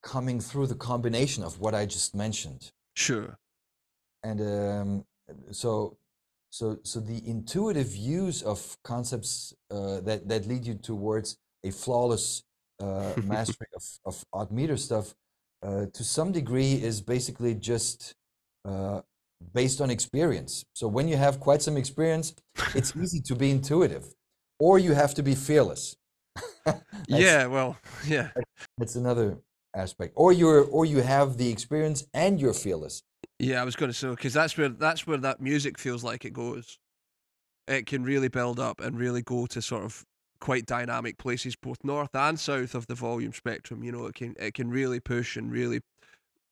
[0.03, 2.71] coming through the combination of what I just mentioned.
[2.95, 3.37] Sure.
[4.23, 5.05] And um,
[5.51, 5.97] so
[6.49, 12.43] so so the intuitive use of concepts uh, that that lead you towards a flawless
[13.23, 15.15] mastery of, of odd meter stuff
[15.63, 18.15] uh, to some degree is basically just
[18.65, 19.01] uh,
[19.53, 20.65] based on experience.
[20.73, 22.35] So when you have quite some experience,
[22.73, 24.13] it's easy to be intuitive,
[24.59, 25.95] or you have to be fearless.
[27.07, 28.29] yeah, well, yeah.
[28.77, 29.37] That's another
[29.75, 30.13] aspect.
[30.15, 33.03] Or you're or you have the experience and you're fearless.
[33.39, 36.25] Yeah, I was going to say because that's where that's where that music feels like
[36.25, 36.77] it goes.
[37.67, 40.05] It can really build up and really go to sort of
[40.39, 43.83] quite dynamic places, both north and south of the volume spectrum.
[43.83, 45.81] You know, it can it can really push and really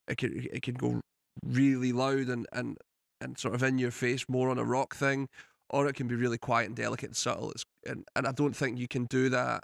[0.07, 1.01] it can it can go
[1.45, 2.77] really loud and and
[3.21, 5.29] and sort of in your face, more on a rock thing,
[5.69, 7.51] or it can be really quiet and delicate and subtle.
[7.51, 9.63] It's, and and I don't think you can do that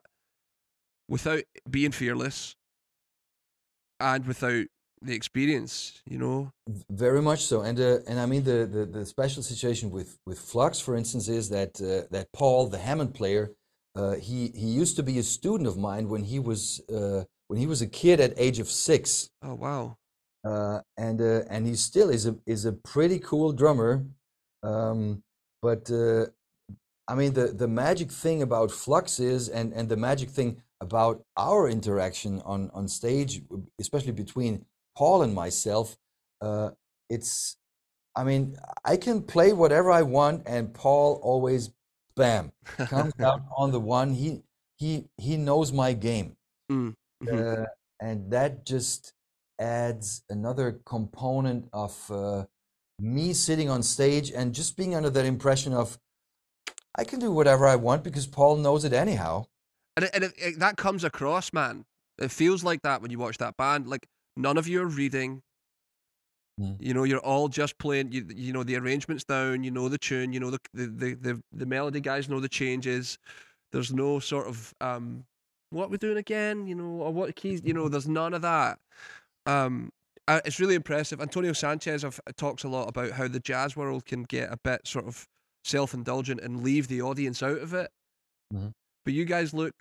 [1.08, 2.55] without being fearless
[3.99, 4.65] and without
[5.01, 6.51] the experience, you know.
[6.89, 10.39] Very much so, and uh, and I mean the, the the special situation with with
[10.39, 13.51] Flux, for instance, is that uh, that Paul, the Hammond player,
[13.95, 17.60] uh, he he used to be a student of mine when he was uh, when
[17.60, 19.30] he was a kid at age of six.
[19.41, 19.97] Oh wow!
[20.43, 24.06] Uh, and uh, and he still is a is a pretty cool drummer.
[24.63, 25.23] Um,
[25.62, 30.62] but I mean the the magic thing about Flux is, and and the magic thing
[30.82, 33.41] about our interaction on on stage,
[33.80, 35.97] especially between Paul and myself,
[36.41, 36.71] uh,
[37.10, 37.58] it's,
[38.15, 41.71] I mean, I can play whatever I want, and Paul always,
[42.19, 44.13] bam, comes out on the one.
[44.13, 44.43] He
[44.77, 46.36] he he knows my game,
[46.71, 47.63] mm, mm-hmm.
[47.63, 47.65] uh,
[47.99, 49.13] and that just
[49.60, 52.45] adds another component of uh,
[52.99, 55.97] me sitting on stage and just being under that impression of
[56.95, 59.45] I can do whatever I want because Paul knows it anyhow.
[59.97, 61.86] And, it, and it, it, that comes across, man.
[62.17, 63.88] It feels like that when you watch that band.
[63.88, 64.05] Like
[64.39, 65.41] None of you are reading.
[66.60, 66.78] Mm.
[66.80, 68.12] You know, you're all just playing.
[68.12, 69.63] You, you know the arrangements down.
[69.63, 70.34] You know the tune.
[70.34, 73.17] You know the the the the, the melody guys know the changes.
[73.72, 75.26] There's no sort of um,
[75.69, 76.67] what we're doing again.
[76.67, 77.62] You know, or what keys.
[77.63, 78.80] You know, there's none of that.
[79.45, 79.91] Um,
[80.28, 81.22] uh, it's really impressive.
[81.22, 82.06] Antonio Sanchez
[82.38, 85.28] talks a lot about how the jazz world can get a bit sort of
[85.63, 87.89] self-indulgent and leave the audience out of it.
[88.54, 88.67] Mm-hmm.
[89.06, 89.74] But you guys look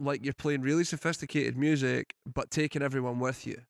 [0.00, 3.62] like you're playing really sophisticated music, but taking everyone with you.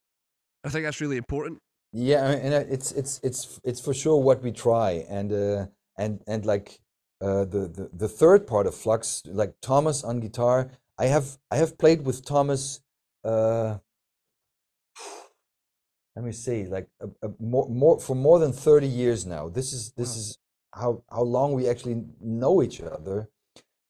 [0.65, 1.59] I think that's really important.
[1.93, 5.67] Yeah, and it's it's it's it's for sure what we try, and uh,
[5.99, 6.81] and and like
[7.21, 10.71] uh, the, the the third part of Flux, like Thomas on guitar.
[10.99, 12.81] I have I have played with Thomas.
[13.23, 13.77] Uh,
[16.17, 19.51] let me see, like a, a more more for more than thirty years now.
[19.51, 20.21] This is this wow.
[20.21, 20.39] is
[20.75, 23.29] how how long we actually know each other,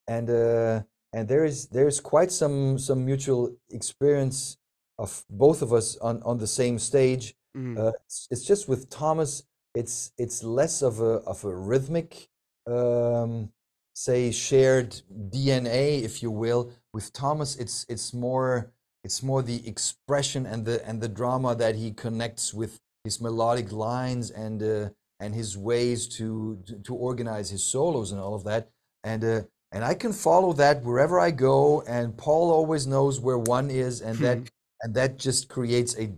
[0.08, 4.58] and uh, and there is there's quite some some mutual experience
[4.98, 7.34] of both of us on, on the same stage.
[7.56, 7.78] Mm.
[7.78, 12.28] Uh, it's, it's, just with Thomas, it's it's less of a of a rhythmic,
[12.66, 13.50] um,
[13.94, 16.72] say shared DNA, if you will.
[16.94, 18.72] With Thomas, it's it's more
[19.04, 23.72] it's more the expression and the and the drama that he connects with his melodic
[23.72, 24.88] lines and uh,
[25.22, 28.70] and his ways to, to, to organize his solos and all of that.
[29.04, 31.82] And uh, and I can follow that wherever I go.
[31.82, 34.38] And Paul always knows where one is, and that
[34.82, 36.12] and that just creates a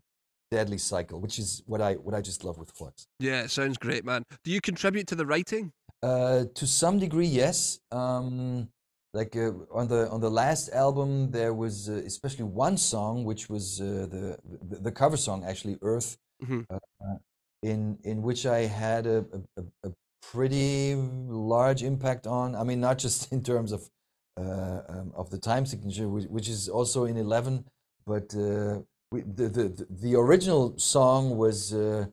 [0.51, 3.07] deadly cycle, which is what I what I just love with Flux.
[3.19, 4.25] Yeah, it sounds great, man.
[4.45, 5.73] Do you contribute to the writing?
[6.03, 7.81] Uh, to some degree, yes.
[7.91, 8.69] Um,
[9.13, 13.49] like uh, on the on the last album, there was uh, especially one song which
[13.49, 14.39] was uh, the,
[14.71, 16.63] the, the cover song, actually Earth, mm-hmm.
[16.71, 17.17] Uh,
[17.63, 19.25] in in which I had a,
[19.57, 19.93] a, a,
[20.33, 22.57] pretty large impact on.
[22.57, 23.89] I mean, not just in terms of
[24.37, 27.65] uh, um, of the time signature, which, which is also in eleven
[28.07, 28.81] but uh,
[29.15, 32.07] we, the, the the original song was uh,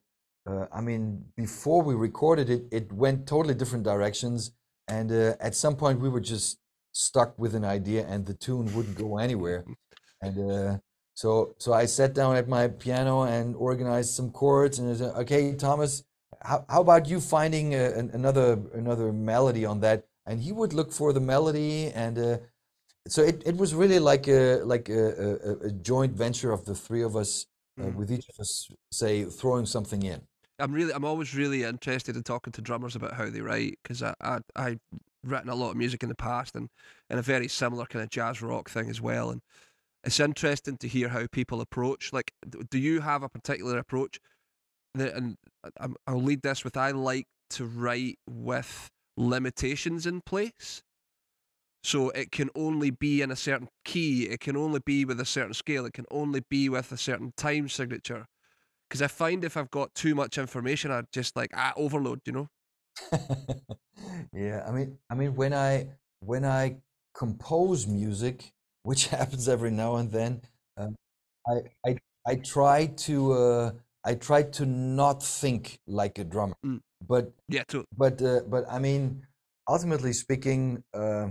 [0.49, 4.51] uh, I mean before we recorded it it went totally different directions.
[4.87, 6.59] And uh, at some point we were just
[6.91, 9.65] stuck with an idea and the tune wouldn't go anywhere.
[10.21, 10.77] And uh,
[11.21, 11.29] so
[11.63, 15.43] so I sat down at my piano and organized some chords and I said okay
[15.55, 16.03] Thomas
[16.49, 20.05] how, how about you finding uh, another another melody on that?
[20.27, 22.15] And he would look for the melody and
[23.07, 26.75] so it, it was really like a like a, a, a joint venture of the
[26.75, 27.45] three of us
[27.79, 27.95] uh, mm.
[27.95, 30.21] with each of us say throwing something in
[30.59, 34.03] i'm really i'm always really interested in talking to drummers about how they write because
[34.03, 34.79] I, I i've
[35.23, 36.69] written a lot of music in the past and
[37.09, 39.41] and a very similar kind of jazz rock thing as well and
[40.03, 42.33] it's interesting to hear how people approach like
[42.69, 44.19] do you have a particular approach
[44.93, 45.37] the, and
[45.79, 50.81] I'm, I'll lead this with I like to write with limitations in place.
[51.83, 55.25] So it can only be in a certain key, it can only be with a
[55.25, 58.27] certain scale, it can only be with a certain time signature.
[58.89, 62.33] Because I find if I've got too much information, I just like ah overload, you
[62.33, 62.47] know.
[64.33, 66.81] yeah, I mean, I mean, when I when I
[67.13, 68.51] compose music,
[68.83, 70.41] which happens every now and then,
[70.77, 70.95] um,
[71.47, 73.71] I I I try to uh,
[74.03, 76.81] I try to not think like a drummer, Mm.
[77.07, 77.85] but Yeah, too.
[77.97, 79.27] but uh, but I mean,
[79.67, 81.29] ultimately speaking, uh,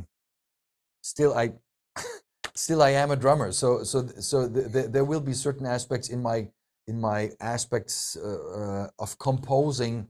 [1.03, 1.53] still I
[2.55, 3.53] still I am a drummer.
[3.53, 6.49] So so so th- th- there will be certain aspects in my
[6.87, 8.29] in my aspects uh,
[8.61, 10.09] uh, of composing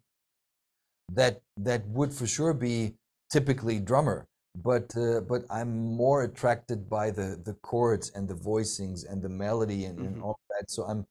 [1.13, 2.95] that that would for sure be
[3.31, 4.27] typically drummer.
[4.57, 9.29] But uh, but I'm more attracted by the the chords and the voicings and the
[9.29, 10.23] melody and, and Mhm.
[10.23, 10.71] all that.
[10.71, 11.07] So I'm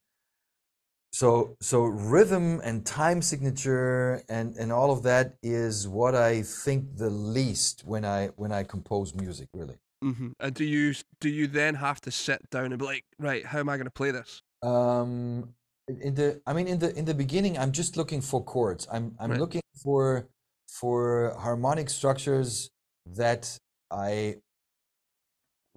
[1.12, 6.98] so so rhythm and time signature and and all of that is what I think
[6.98, 9.78] the least when I when I compose music really.
[10.02, 13.46] hmm And do you do you then have to sit down and be like, right,
[13.46, 14.42] how am I going to play this?
[14.62, 15.56] Um,
[15.88, 18.88] in- in the I mean in the in the beginning I'm just looking for chords.
[18.92, 19.40] I'm I'm Right.
[19.40, 20.30] looking for
[20.68, 22.70] for harmonic structures
[23.06, 23.58] that
[23.92, 24.36] I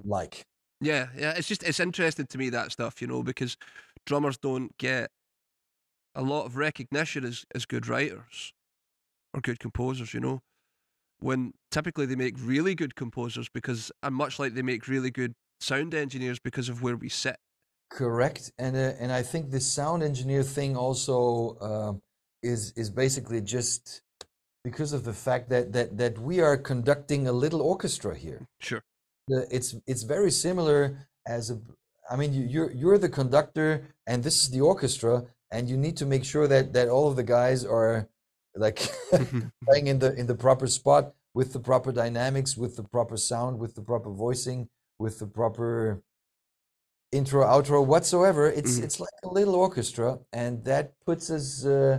[0.04, 0.42] like.
[0.80, 1.32] Yeah, yeah.
[1.36, 3.56] It's just it's interesting to me that stuff, you know, because
[4.06, 5.10] drummers don't get
[6.14, 8.52] a lot of recognition as as good writers
[9.34, 10.40] or good composers, you know.
[11.20, 15.34] When typically they make really good composers because and much like they make really good
[15.60, 17.36] sound engineers because of where we sit.
[17.90, 22.02] Correct, and uh, and I think the sound engineer thing also um
[22.42, 24.02] is is basically just
[24.64, 28.48] because of the fact that that that we are conducting a little orchestra here.
[28.60, 28.82] Sure.
[29.28, 31.60] The- It's it's very similar as a.
[32.10, 35.96] I mean, you, you're you're the conductor, and this is the orchestra, and you need
[35.98, 38.08] to make sure that that all of the guys are
[38.56, 38.78] like
[39.66, 43.58] playing in the in the proper spot with the proper dynamics, with the proper sound,
[43.58, 46.02] with the proper voicing, with the proper
[47.12, 48.46] intro, outro, whatsoever.
[48.48, 48.84] It's Mhm.
[48.84, 51.98] it's like a little orchestra, and that puts us uh,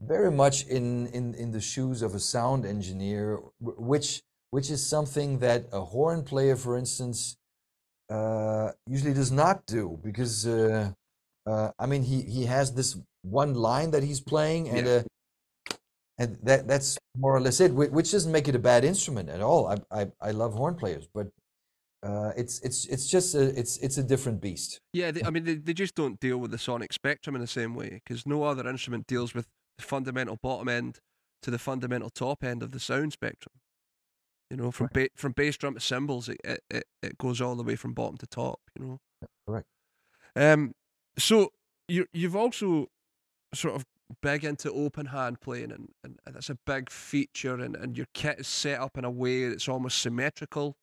[0.00, 5.38] very much in, in in the shoes of a sound engineer, which which is something
[5.38, 7.36] that a horn player, for instance,
[8.10, 10.92] uh, usually does not do because uh,
[11.50, 14.86] uh, I mean he he has this one line that he's playing and.
[14.86, 14.94] Yeah.
[14.94, 15.02] Uh,
[16.18, 19.40] and that that's more or less it, which doesn't make it a bad instrument at
[19.40, 19.62] all.
[19.68, 21.28] I I, I love horn players, but
[22.02, 24.80] uh, it's it's it's just a it's it's a different beast.
[24.92, 27.46] Yeah, they, I mean, they, they just don't deal with the sonic spectrum in the
[27.46, 29.46] same way because no other instrument deals with
[29.78, 30.98] the fundamental bottom end
[31.42, 33.54] to the fundamental top end of the sound spectrum.
[34.50, 37.54] You know, from ba- from bass drum to cymbals, it, it, it, it goes all
[37.54, 38.60] the way from bottom to top.
[38.78, 38.98] You know.
[39.46, 39.66] correct.
[40.34, 40.72] Um.
[41.18, 41.50] So
[41.88, 42.88] you you've also
[43.54, 43.86] sort of
[44.22, 48.06] big into open hand playing, and, and, and that's a big feature, and, and your
[48.14, 50.76] kit is set up in a way that's almost symmetrical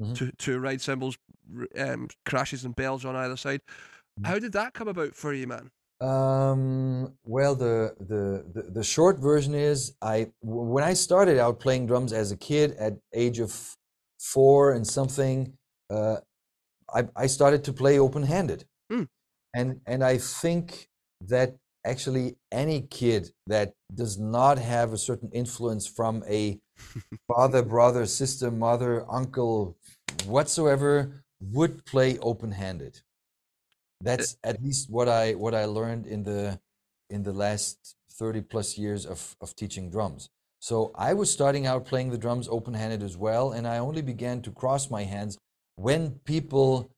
[0.00, 0.14] Mhm.
[0.14, 1.18] to to ride cymbals,
[1.78, 3.62] um, crashes and bells on either side.
[4.16, 4.30] Mhm.
[4.30, 5.70] How did that come about for you, man?
[6.00, 11.86] Um, well, the, the the the short version is I when I started out playing
[11.86, 13.76] drums as a kid at age of
[14.18, 15.58] four and something,
[15.90, 16.20] uh,
[16.94, 18.66] I I started to play open handed.
[19.54, 20.88] And and I think
[21.28, 26.60] that actually any kid that does not have a certain influence from a
[27.28, 29.76] father, brother, sister, mother, uncle,
[30.26, 33.00] whatsoever would play open handed
[34.00, 36.58] that's eh, at least what I what I learned in the
[37.08, 40.28] in the last 30 plus years of of teaching drums.
[40.60, 44.42] So I was starting out playing the drums open-handed as well, and I only began
[44.42, 45.38] to cross my hands
[45.76, 46.90] when people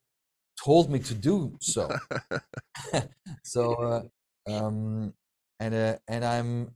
[0.63, 1.97] told me to do so.
[3.45, 4.03] so uh,
[4.51, 5.15] um,
[5.61, 6.75] and uh, and I'm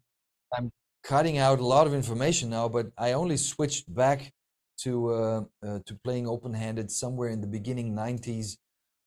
[0.56, 0.72] I'm
[1.04, 4.32] cutting out a lot of information now, but I only switched back
[4.80, 8.58] to uh, uh, to playing open-handed somewhere in the beginning 90s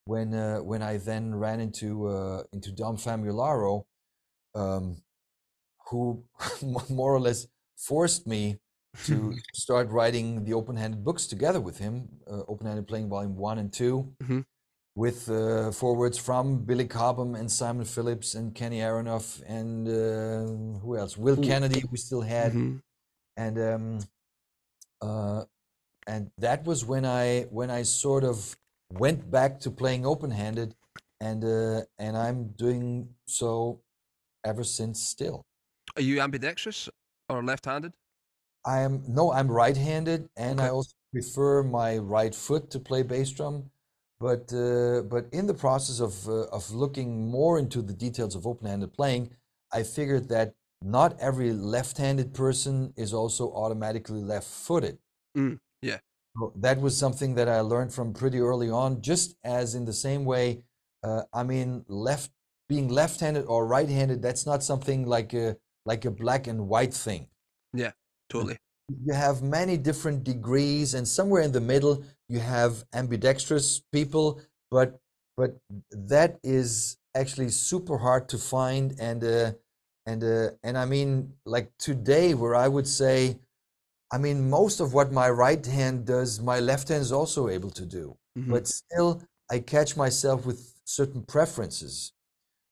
[0.06, 3.86] when uh, when I then ran into uh, into Dom Famularo,
[4.56, 4.98] um,
[5.90, 6.24] who
[6.90, 7.48] more or less
[7.78, 8.60] forced me
[9.04, 13.72] to start writing the open-handed books together with him, uh, open-handed playing volume one and
[13.74, 14.44] 2 Mhm.
[14.96, 20.98] With uh, forwards from Billy Cobham and Simon Phillips and Kenny Aronoff and uh, who
[20.98, 21.18] else?
[21.18, 21.44] Will Ooh.
[21.44, 22.82] Kennedy, we still had, Mhm.
[23.38, 24.00] and um,
[25.02, 25.44] uh,
[26.08, 28.58] and that was when I when I sort of
[28.92, 30.76] went back to playing open-handed,
[31.22, 33.82] and uh, and I'm doing so
[34.44, 35.46] ever since still.
[35.96, 36.90] Are you ambidextrous
[37.30, 37.94] or left-handed?
[38.66, 43.32] I am no, I'm right-handed, and I also prefer my right foot to play bass
[43.32, 43.72] drum.
[44.20, 48.46] But uh, but in the process of uh, of looking more into the details of
[48.46, 49.32] open-handed playing,
[49.72, 54.98] I figured that not every left-handed person is also automatically left-footed.
[55.38, 56.00] Mm, yeah.
[56.38, 59.02] So that was something that I learned from pretty early on.
[59.02, 60.64] Just as in the same way,
[61.04, 62.32] uh, I mean, left
[62.68, 67.28] being left-handed or right-handed, that's not something like a like a black and white thing.
[67.74, 67.92] Yeah,
[68.30, 68.58] totally.
[69.06, 75.00] You have many different degrees, and somewhere in the middle, you have ambidextrous people, but
[75.38, 75.58] but
[75.92, 79.52] that is actually super hard to find and uh,
[80.06, 83.40] and uh, and I mean like today where I would say
[84.12, 87.72] I mean most of what my right hand does my left hand is also able
[87.72, 88.50] to do Mhm.
[88.52, 89.22] but still
[89.52, 92.14] I catch myself with certain preferences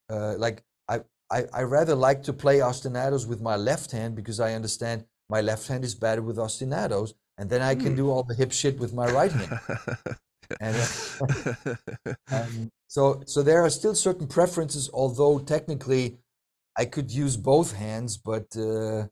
[0.10, 1.02] uh, like I,
[1.32, 5.42] I I rather like to play ostinatos with my left hand because I understand my
[5.42, 7.96] left hand is better with ostinatos and then I can Hmm.
[7.96, 9.52] do all the hip shit with my right hand
[10.60, 10.76] and
[12.32, 16.18] um, so, so there are still certain preferences, although technically
[16.78, 19.08] I could use both hands, but uh,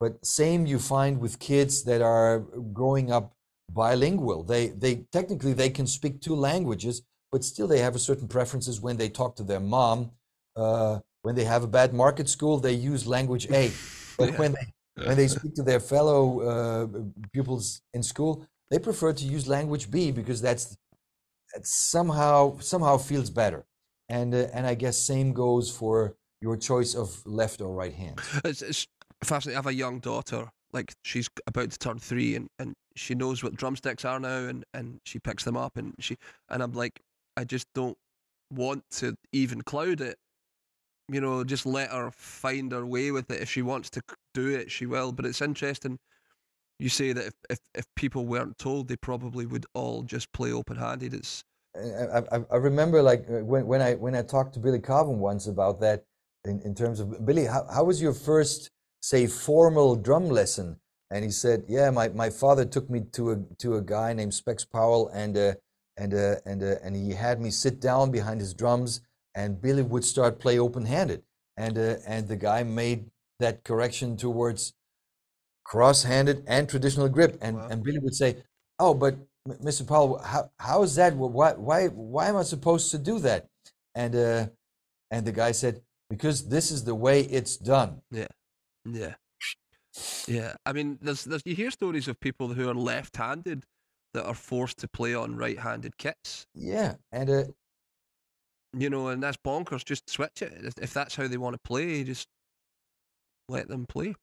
[0.00, 2.40] but same you find with kids that are
[2.72, 3.34] growing up
[3.70, 4.42] bilingual.
[4.42, 8.80] They they technically they can speak two languages, but still they have a certain preferences
[8.80, 10.12] when they talk to their mom.
[10.56, 13.70] Uh, when they have a bad market school, they use language A.
[14.18, 14.38] But Yeah.
[14.38, 14.72] when they
[15.06, 16.86] when they speak to their fellow uh,
[17.32, 20.76] pupils in school, they prefer to use language B because that's
[21.54, 23.64] it somehow somehow feels better
[24.08, 28.20] and uh, and i guess same goes for your choice of left or right hand
[28.44, 28.86] it's, it's
[29.24, 29.56] fascinating.
[29.56, 33.42] I have a young daughter, like she's about to turn three, and, and she knows
[33.42, 36.16] what drumsticks are now, and, and she picks them up, and she
[36.48, 37.00] and I'm like,
[37.36, 37.98] I just don't
[38.52, 40.16] want to even cloud it.
[41.12, 43.42] You know, just let her find her way with it.
[43.42, 44.02] If she wants to
[44.34, 45.12] do it, she will.
[45.12, 45.98] But it's interesting.
[46.78, 50.52] You say that if, if, if people weren't told, they probably would all just play
[50.52, 51.12] open handed.
[51.12, 51.44] It's
[51.76, 55.20] I, I, I remember like uh, when, when i when i talked to billy Cobham
[55.20, 56.04] once about that
[56.44, 58.70] in, in terms of billy how, how was your first
[59.02, 60.76] say formal drum lesson
[61.10, 64.34] and he said yeah my, my father took me to a to a guy named
[64.34, 65.54] specs powell and uh,
[65.96, 69.02] and uh, and uh, and he had me sit down behind his drums
[69.34, 71.22] and billy would start play open-handed.
[71.56, 73.10] And uh, and the guy made
[73.40, 74.74] that correction towards
[75.64, 77.38] cross-handed and traditional grip.
[77.40, 77.68] And Wow.
[77.70, 78.42] and billy would say
[78.78, 79.16] oh but
[79.48, 81.14] mr powell how, how is that?
[81.14, 83.48] Wh- why why why am i supposed to do that?
[83.94, 84.46] And uh
[85.10, 88.02] and the guy said because this is the way it's done.
[88.10, 88.28] Yeah,
[88.84, 89.14] yeah,
[90.28, 90.54] yeah.
[90.66, 93.64] I mean, there's there's you hear stories of people who are left-handed
[94.14, 96.46] that are forced to play on right-handed kits.
[96.54, 96.94] yeah.
[97.12, 97.44] And uh
[98.76, 99.84] You know, and that's bonkers.
[99.84, 102.04] Just switch it if, if that's how they want to play.
[102.04, 102.28] Just
[103.48, 104.14] let them play.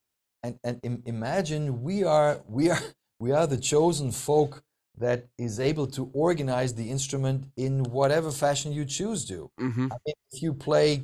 [0.42, 2.80] and and Im- imagine we are we are
[3.20, 4.62] we are the chosen folk
[4.96, 9.86] that is able to organize the instrument in whatever fashion you choose to Mm-hmm.
[9.92, 11.02] I mean, if you play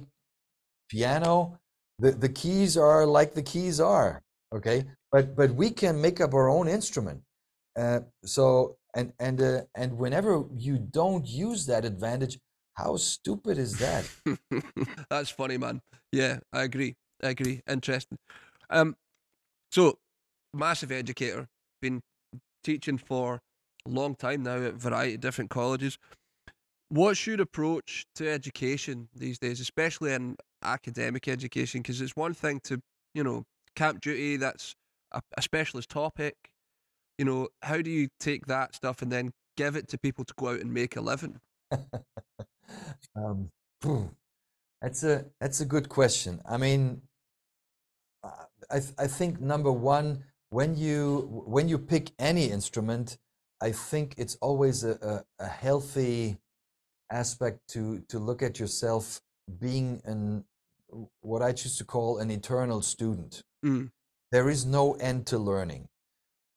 [0.90, 1.58] piano,
[1.98, 4.22] the, the keys are like the keys are,
[4.54, 4.84] okay?
[5.12, 7.22] But but we can make up our own instrument.
[7.78, 12.38] Uh, so and and uh, and whenever you don't use that advantage,
[12.74, 14.08] how stupid is that?
[15.10, 15.80] that's funny, man.
[16.12, 16.96] Yeah, I agree.
[17.22, 17.60] I agree.
[17.68, 18.18] Interesting.
[18.70, 18.96] Um,
[19.70, 19.98] so
[20.52, 21.48] massive educator,
[21.80, 22.00] been
[22.62, 23.40] teaching for
[23.86, 25.98] a long time now at a variety of different colleges.
[26.88, 31.82] What's your approach to education these days, especially in academic education?
[31.82, 32.80] Because it's one thing to,
[33.14, 33.44] you know,
[33.74, 34.74] camp duty, that's
[35.12, 36.34] a, a specialist topic.
[37.18, 40.34] You know, how do you take that stuff and then give it to people to
[40.36, 41.40] go out and make a living?
[43.16, 43.50] um,
[44.80, 46.40] that's a that's a good question.
[46.44, 47.02] I mean,
[48.70, 53.18] I I think number one, when you when you pick any instrument,
[53.60, 56.36] I think it's always a, a, a healthy
[57.10, 59.20] aspect to to look at yourself
[59.60, 60.44] being an
[61.20, 63.42] what I choose to call an eternal student.
[63.64, 63.90] Mm.
[64.30, 65.88] There is no end to learning.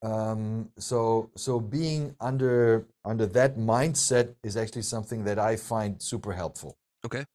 [0.03, 6.33] Um, so so being under under that mindset is actually something that I find super
[6.33, 6.77] helpful.
[7.05, 7.25] Okay.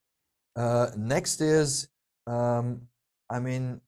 [0.54, 1.88] Uh, next is,
[2.26, 2.82] um,
[3.30, 3.80] I mean,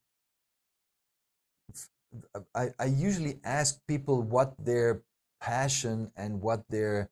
[2.54, 5.02] I, I usually ask people what their
[5.40, 7.10] passion and what their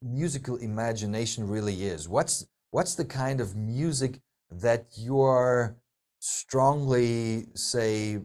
[0.00, 2.08] musical imagination really is.
[2.08, 5.76] What's what's the kind of music that you're
[6.20, 8.20] strongly, say,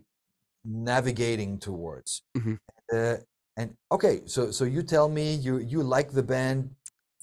[0.70, 2.24] navigating towards?
[2.38, 2.59] Mhm.
[2.93, 3.17] Uh,
[3.57, 6.72] and okay, so so you tell me you you like the band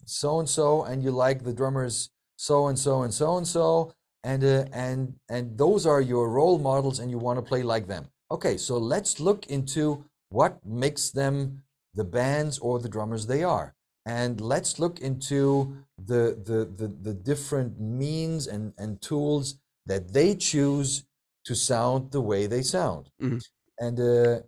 [0.04, 3.92] so and so, and you like the drummers so and so and so and so,
[4.24, 7.86] and uh, and and those are your role models, and you want to play like
[7.88, 8.06] them.
[8.30, 11.62] Okay, so let's look into what makes them
[11.94, 13.74] the bands or the drummers they are,
[14.04, 20.34] and let's look into the the the, the different means and and tools that they
[20.34, 21.04] choose
[21.46, 23.10] to sound the way they sound.
[23.20, 23.40] Mhm.
[23.78, 24.40] And uh,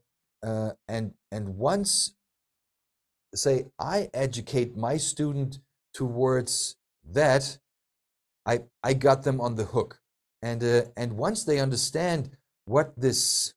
[0.49, 2.15] uh, and and once
[3.35, 5.61] say I educate my student
[5.93, 7.59] towards that,
[8.47, 10.01] I I got them on the hook.
[10.43, 12.31] And uh, and once they understand
[12.65, 13.55] what this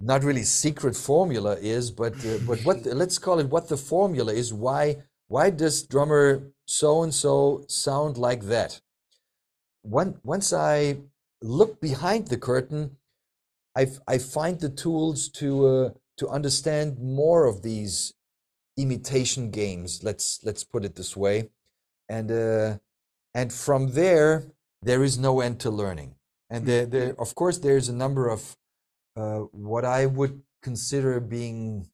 [0.00, 3.76] not really secret formula is, but uh, but what the, let's call it what the
[3.76, 4.52] formula is.
[4.52, 8.80] Why why does drummer so and so sound like that?
[9.82, 10.98] One, once I
[11.42, 12.96] look behind the curtain,
[13.76, 18.14] I, I find the tools to uh, to understand more of these
[18.76, 20.02] imitation games.
[20.02, 21.50] Let's let's put it this way,
[22.08, 22.78] and uh,
[23.34, 24.46] and from there
[24.82, 26.14] there is no end to learning.
[26.48, 28.56] And there, there of course there's a number of
[29.16, 31.88] uh, what I would consider being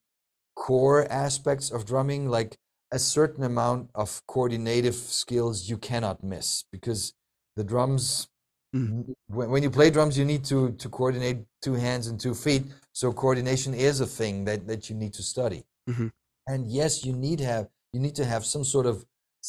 [0.54, 2.56] core aspects of drumming, like
[2.90, 7.12] a certain amount of coordinative skills you cannot miss because
[7.56, 8.28] the drums
[8.76, 9.14] Mm.
[9.36, 12.64] when, when you play drums you need to to coordinate two hands and two feet
[13.00, 15.60] so coordination is a thing that that you need to study
[15.92, 16.08] Mhm.
[16.50, 18.96] and yes you need have you need to have some sort of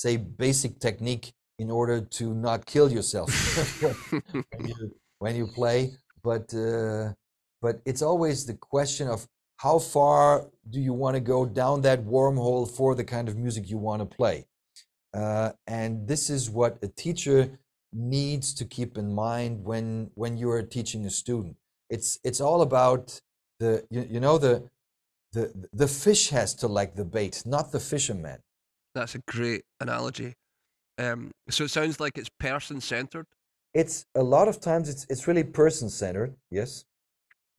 [0.04, 0.14] say
[0.46, 1.26] basic technique
[1.64, 3.30] in order to not kill yourself
[4.52, 4.76] when you
[5.24, 5.80] when you play
[6.30, 7.06] but uh,
[7.66, 9.20] but it's always the question of
[9.66, 10.24] how far
[10.74, 14.00] do you want to go down that wormhole for the kind of music you want
[14.04, 14.38] to play
[15.20, 15.50] uh,
[15.80, 17.40] and this is what a teacher
[17.94, 21.56] needs to keep in mind when when you are teaching a student
[21.90, 23.22] it's it's all about
[23.60, 24.70] the you, you know the
[25.34, 28.40] the the fish has to like the bait not the fisherman
[28.96, 30.34] That's a great analogy.
[31.00, 33.28] Um, so it sounds like it's person centered.
[33.74, 36.86] it's a lot of times it's it's really person centered yes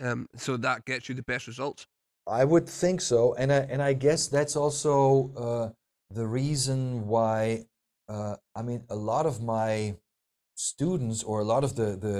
[0.00, 1.86] Um, so that gets you the best results.
[2.26, 4.94] I would think so, and I, and I guess that's also
[5.36, 5.68] uh,
[6.14, 7.64] the reason why.
[8.08, 9.96] Uh, I mean, a lot of my
[10.58, 12.16] students, or a lot of the the,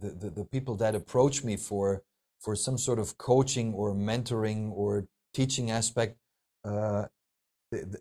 [0.00, 2.02] the the the people that approach me for
[2.38, 6.16] for some sort of coaching or mentoring or teaching aspect,
[6.64, 7.06] uh,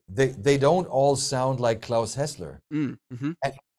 [0.09, 2.59] they, they don't all sound like Claus Hessler.
[2.71, 3.31] Mm, hmm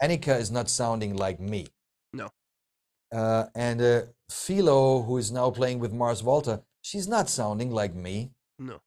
[0.02, 1.66] Annika is not sounding like me.
[2.12, 2.30] No.
[3.12, 7.94] Uh, and uh, Philo, who is now playing with Mars Volta, she's not sounding like
[7.94, 8.30] me.
[8.58, 8.80] No.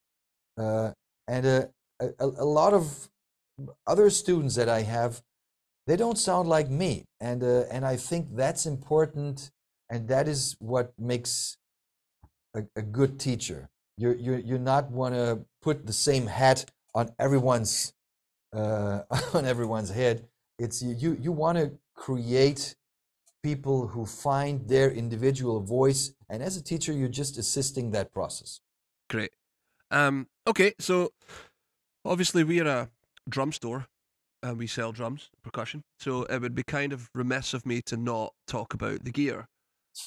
[0.58, 0.92] Uh,
[1.28, 1.66] and uh,
[2.00, 3.08] a, a a lot of
[3.86, 5.22] other students that I have,
[5.86, 7.04] they don't sound like me.
[7.20, 9.50] And uh, and I think that's important,
[9.90, 11.56] and that is what makes
[12.54, 13.68] a, a good teacher.
[13.96, 16.64] You're you're you're not want to put the same hat
[16.94, 17.92] on everyone's
[18.54, 19.00] uh,
[19.34, 20.28] on everyone's head.
[20.58, 22.76] It's you you, want to create
[23.42, 28.60] people who find their individual voice, and as a teacher, you're just assisting that process.
[29.10, 29.32] Great.
[29.90, 31.12] Um, okay, so
[32.04, 32.88] obviously we're a
[33.28, 33.86] drum store
[34.42, 35.82] and we sell drums, percussion.
[35.98, 39.46] So it would be kind of remiss of me to not talk about the gear.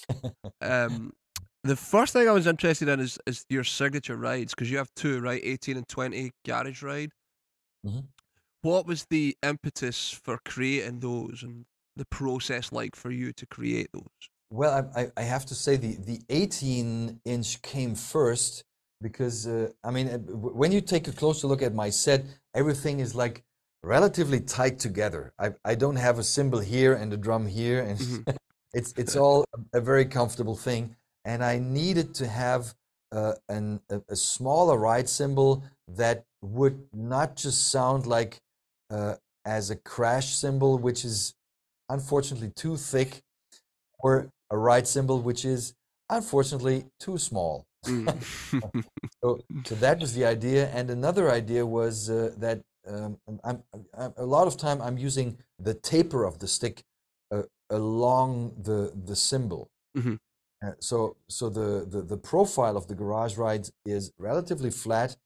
[0.61, 1.13] um,
[1.63, 4.89] the first thing I was interested in is, is your signature rides because you have
[4.95, 5.41] two, right?
[5.43, 7.11] 18 and 20 garage ride.
[7.85, 8.05] Mhm.
[8.61, 11.65] What was the impetus for creating those and
[11.95, 14.03] the process like for you to create those?
[14.51, 18.63] Well, I, I, have to say the, the 18 inch came first
[19.01, 22.99] because, uh, I mean, uh, when you take a closer look at my set, everything
[22.99, 23.43] is like
[23.85, 25.33] relatively tight together.
[25.39, 28.25] I, I don't have a cymbal here and a drum here, and Mhm.
[28.73, 30.95] it's, it's all a very comfortable thing.
[31.23, 32.73] And I needed to have
[33.11, 38.41] uh, an, a, a smaller ride cymbal that would not just sound like
[38.89, 39.15] uh,
[39.45, 41.35] as a crash cymbal, which is
[41.89, 43.21] unfortunately too thick,
[43.99, 45.73] or a ride cymbal which is
[46.09, 47.65] unfortunately too small.
[47.85, 48.23] Mm.
[49.23, 53.39] So, so that was the idea, and another idea was uh, that um, I'm,
[53.97, 56.83] I'm, a lot of time I'm using the taper of the stick
[57.31, 59.69] uh, along the the cymbal.
[59.97, 60.19] Mhm.
[60.65, 65.17] Uh, so so the, the the profile of the garage ride is relatively flat,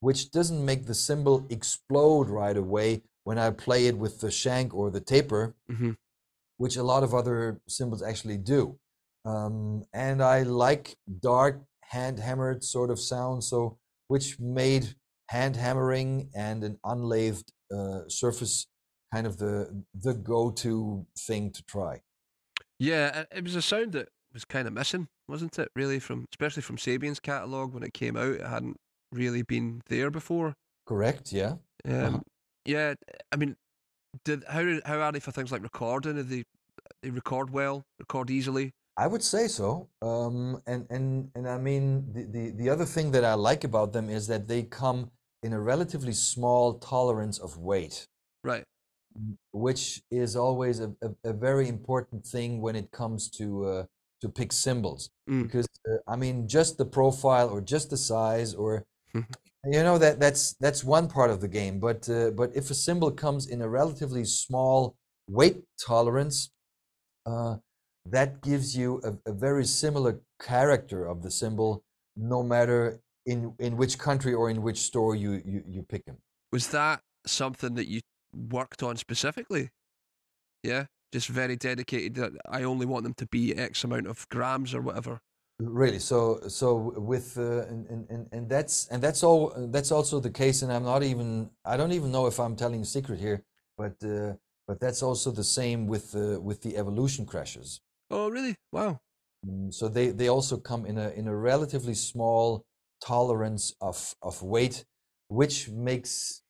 [0.00, 4.74] which doesn't make the cymbal explode right away when I play it with the shank
[4.74, 5.96] or the taper Mhm.
[6.58, 8.78] which a lot of other cymbals actually do.
[9.24, 11.54] Um, and I like dark
[11.94, 14.94] hand hammered sort of sound, so which made
[15.28, 18.66] hand hammering and an unlathed uh, surface
[19.12, 22.00] kind of the the go-to thing to try.
[22.78, 25.68] Yeah, it- was a sound that was kind of missing, wasn't it?
[25.76, 28.76] Really, from especially from Sabian's catalog when it came out, it hadn't
[29.12, 30.54] really been there before.
[30.86, 31.32] Correct?
[31.32, 31.54] Yeah.
[31.86, 32.22] Um,
[32.66, 32.94] Yeah,
[33.32, 33.56] I mean,
[34.24, 36.18] did how how are they for things like recording?
[36.18, 36.44] Are they
[37.02, 38.72] they record well, record easily?
[38.96, 39.88] I would say so.
[40.02, 43.92] Um, and, and, and I mean, the, the, the other thing that I like about
[43.92, 45.10] them is that they come
[45.42, 48.06] in a relatively small tolerance of weight.
[48.44, 48.64] Right.
[49.52, 53.84] which is always a, a, a very important thing when it comes to uh,
[54.20, 55.42] to pick cymbals Mm.
[55.44, 58.84] because uh, I mean just the profile or just the size or
[59.14, 62.74] you know that that's that's one part of the game but uh, but if a
[62.74, 64.96] cymbal comes in a relatively small
[65.28, 66.50] weight tolerance
[67.26, 67.56] uh,
[68.06, 71.82] that gives you a, a very similar character of the cymbal
[72.16, 76.18] no matter in in which country or in which store you you, you pick them
[76.52, 78.00] Was that something that you
[78.50, 79.70] worked on specifically?
[80.62, 82.14] Yeah, just very dedicated.
[82.14, 85.20] That I only want them to be X amount of grams or whatever.
[85.60, 85.98] Really.
[85.98, 90.62] So so with uh, and, and and that's and that's all that's also the case.
[90.62, 93.42] And I'm not even I don't even know if I'm telling a secret here,
[93.76, 94.34] but uh,
[94.66, 97.80] but that's also the same with uh, with the evolution crashes.
[98.10, 98.56] Oh, really?
[98.72, 99.00] Wow.
[99.46, 102.64] Mm, So they they also come in a in a relatively small
[103.00, 104.84] tolerance of of weight,
[105.28, 106.42] which makes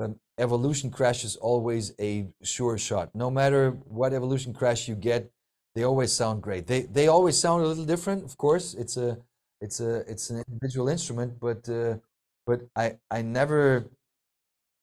[0.00, 3.14] um, evolution crashes always a sure shot.
[3.14, 5.30] No matter what evolution crash you get,
[5.74, 6.66] they always sound great.
[6.68, 8.74] They they always sound a little different, of course.
[8.74, 9.18] It's a
[9.62, 11.98] it's a it's an individual instrument, but uh,
[12.46, 13.90] but I I never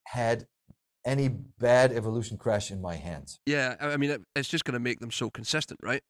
[0.08, 0.48] had
[1.06, 3.40] any bad evolution crash in my hands.
[3.46, 6.02] Yeah, I mean, it's just going to make them so consistent, right?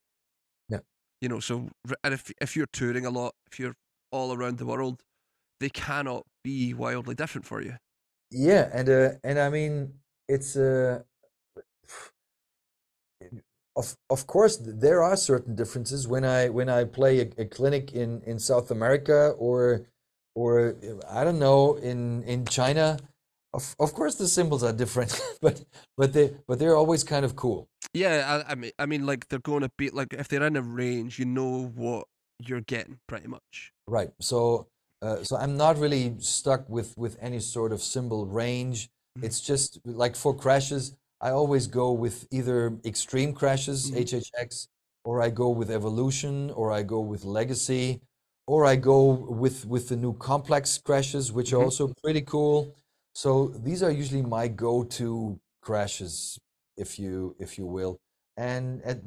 [0.69, 0.79] Yeah.
[1.21, 1.69] You know, so
[2.03, 3.75] and if if you're touring a lot, if you're
[4.11, 5.01] all around the world,
[5.59, 7.75] they cannot be wildly different for you.
[8.31, 9.93] Yeah, and uh, and I mean
[10.27, 10.99] it's uh,
[13.75, 17.93] of of course there are certain differences when I when I play a, a clinic
[17.93, 19.87] in in South America or
[20.35, 20.75] or
[21.09, 22.97] I don't know in in China.
[23.53, 25.63] Of of course the cymbals are different, but
[25.97, 27.67] but they but they're always kind of cool.
[27.93, 30.55] Yeah, I, I mean, I mean, like they're going to be like if they're in
[30.55, 32.07] a range, you know what
[32.39, 33.71] you're getting pretty much.
[33.87, 34.11] Right.
[34.19, 34.67] So
[35.01, 38.89] uh, so I'm not really stuck with with any sort of cymbal range.
[39.17, 39.25] Mhm.
[39.25, 43.97] It's just like for crashes, I always go with either extreme crashes, Mhm.
[43.97, 44.67] HHX,
[45.05, 48.01] or I go with evolution, or I go with legacy,
[48.47, 51.65] or I go with with the new complex crashes, which are Mhm.
[51.65, 52.73] also pretty cool.
[53.13, 56.39] So these are usually my go-to crashes,
[56.77, 57.99] if you if you will.
[58.37, 59.01] And and,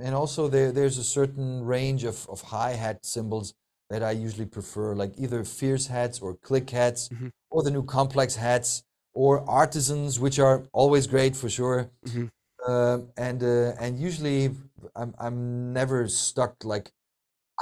[0.00, 3.54] and also there there's a certain range of, of hi-hat cymbals
[3.90, 7.30] that I usually prefer, like either fierce hats or click hats, Mhm.
[7.50, 8.82] or the new complex hats,
[9.14, 11.90] or artisans, which are always great for sure.
[12.04, 12.30] Mhm.
[12.66, 14.50] Um, and uh, and usually
[14.96, 16.90] I'm I'm never stuck like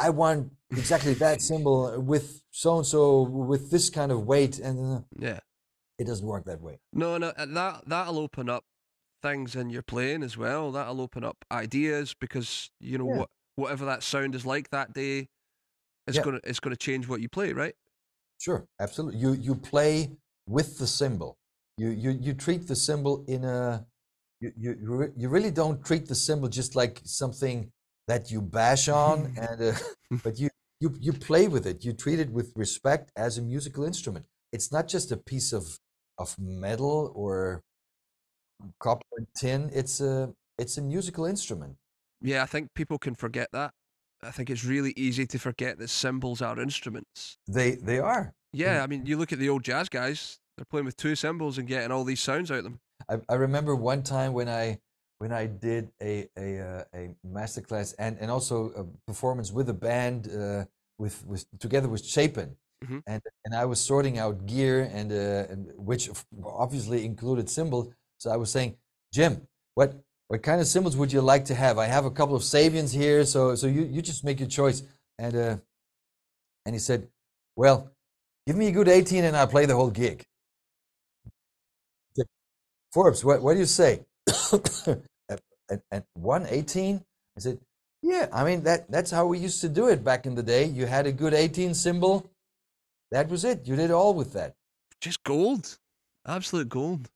[0.01, 4.79] I want exactly that cymbal with so and so with this kind of weight, and
[4.99, 5.41] uh, Yeah.
[5.99, 6.81] It doesn't work that way.
[6.93, 8.65] No, no, uh, that that'll open up
[9.23, 10.73] things in your playing as well.
[10.73, 13.17] That'll open up ideas because you know Yeah.
[13.21, 15.29] what whatever that sound is like that day,
[16.07, 16.23] it's Yeah.
[16.25, 17.75] gonna it's gonna change what you play, right?
[18.41, 19.21] Sure, absolutely.
[19.21, 20.17] You you play
[20.47, 21.39] with the cymbal.
[21.79, 23.87] You you you treat the cymbal in a
[24.41, 27.71] you you you you really don't treat the cymbal just like something
[28.09, 29.75] that you bash on, and uh,
[30.25, 31.85] but you you you play with it.
[31.85, 34.27] You treat it with respect as a musical instrument.
[34.53, 35.79] It's not just a piece of
[36.19, 37.63] of metal or
[38.79, 39.71] copper and tin.
[39.73, 41.77] It's a it's a musical instrument.
[42.21, 43.73] Yeah, I think people can forget that.
[44.23, 47.37] I think it's really easy to forget that cymbals are instruments.
[47.47, 48.35] They they are.
[48.53, 51.59] Yeah, I mean, you look at the old jazz guys; they're playing with two cymbals
[51.59, 52.81] and getting all these sounds out of them.
[53.09, 54.79] I, I remember one time when I
[55.19, 59.75] when I did a a uh, a masterclass and and also a performance with a
[59.75, 60.65] band uh,
[60.99, 63.03] with with together with Chapin, Mhm.
[63.07, 66.11] and and I was sorting out gear and uh, and which
[66.45, 67.93] obviously included cymbals.
[68.19, 68.77] So I was saying,
[69.13, 69.95] Jim, what
[70.29, 71.79] what kind of cymbals would you like to have?
[71.79, 74.83] I have a couple of Sabians here, so so you you just make your choice.
[75.19, 75.57] And uh,
[76.67, 77.09] and he said,
[77.57, 77.91] well,
[78.47, 80.25] give me a good 18 and I'll play the whole gig.
[82.93, 84.05] Forbes, what, what do you say?
[85.29, 87.03] at, at 118?
[87.37, 87.59] I said,
[88.03, 90.67] yeah, I mean, that, that's how we used to do it back in the day.
[90.67, 92.31] You had a good 18 cymbal.
[93.15, 93.69] That was it.
[93.69, 94.57] You did all with that.
[95.01, 95.79] Just gold,
[96.27, 97.11] absolute gold.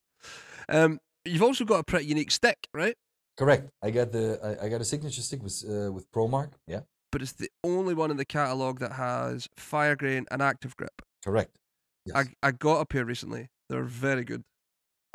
[0.69, 2.95] Um, you've also got a pretty unique stick, right?
[3.37, 3.69] Correct.
[3.83, 6.53] I got the I, I got a signature stick with uh, with ProMark.
[6.69, 10.77] Yeah, But it's the only one in the catalog that has fire grain and active
[10.77, 11.03] grip.
[11.25, 11.57] correct.
[12.07, 12.29] Yes.
[12.43, 13.49] I I got a pair recently.
[13.69, 14.45] They're very good.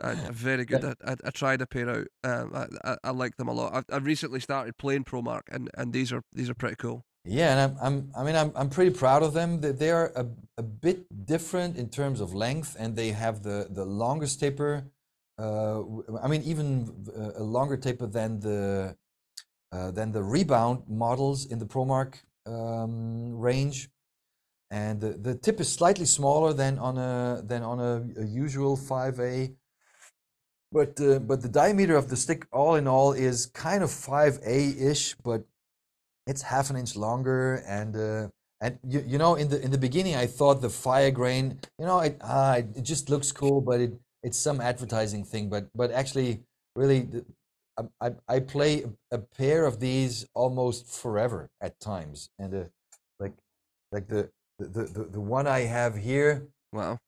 [0.00, 0.84] uh, very good.
[0.84, 2.06] I, I, I tried a pair out.
[2.24, 3.72] Um, I, I, I like them a lot.
[3.72, 7.04] I've, I recently started playing ProMark, and, and these are these are pretty cool.
[7.28, 9.60] Yeah, and I'm, I'm I mean I'm I'm pretty proud of them.
[9.60, 10.26] That they are a,
[10.56, 14.84] a bit different in terms of length, and they have the the longest taper.
[15.38, 15.82] Uh,
[16.22, 16.66] I mean even
[17.36, 18.96] a longer taper than the
[19.72, 22.14] uh, than the rebound models in the ProMark
[22.46, 23.90] um, range,
[24.70, 28.76] and the, the tip is slightly smaller than on a than on a, a usual
[28.76, 29.54] 5A.
[30.72, 34.38] but uh, but the diameter of the stick, all in all, is kind of five
[34.44, 35.44] a ish, but
[36.28, 37.64] it's half an inch longer.
[37.66, 38.28] And uh,
[38.60, 41.86] and you, you know, in the in the beginning, I thought the fire grain, you
[41.86, 45.48] know, it ah, it, just looks cool, but it it's some advertising thing.
[45.48, 46.42] But but actually,
[46.76, 47.08] really,
[48.00, 52.64] I I play a pair of these almost forever at times, and uh,
[53.20, 53.34] like
[53.92, 56.98] like the the, the the one I have here Wow.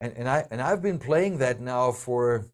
[0.00, 2.46] and and I and I've been playing that now for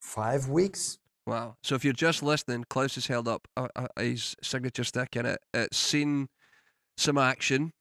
[0.00, 0.98] five weeks.
[1.26, 1.56] Wow.
[1.62, 5.26] So if you're just listening, Claus has held up a, a, his signature stick and
[5.26, 5.40] it.
[5.52, 6.28] It's seen
[6.96, 7.72] some action,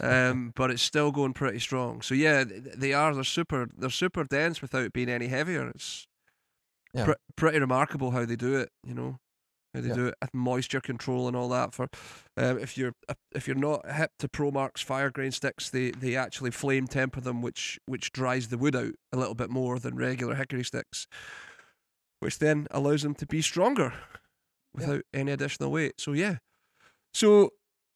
[0.00, 2.00] um, but it's still going pretty strong.
[2.02, 3.14] So yeah, they are.
[3.14, 3.68] They're super.
[3.76, 5.68] They're super dense without being any heavier.
[5.68, 6.06] It's
[6.94, 7.04] Yeah.
[7.06, 8.70] pre- pretty remarkable how they do it.
[8.82, 9.18] You know,
[9.74, 9.94] how they Yeah.
[9.94, 11.74] do it, moisture control and all that.
[11.74, 11.88] For
[12.38, 12.94] um, if you're
[13.34, 17.42] if you're not hip to ProMark's fire grain sticks, they they actually flame temper them,
[17.42, 21.06] which which dries the wood out a little bit more than regular hickory sticks,
[22.24, 23.92] which then allows them to be stronger
[24.74, 26.00] without any additional weight.
[26.00, 26.36] So yeah.
[27.12, 27.50] So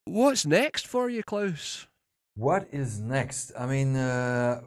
[0.05, 1.87] what's next for you, Claus?
[2.37, 3.53] What is next?
[3.59, 4.61] I mean, uh,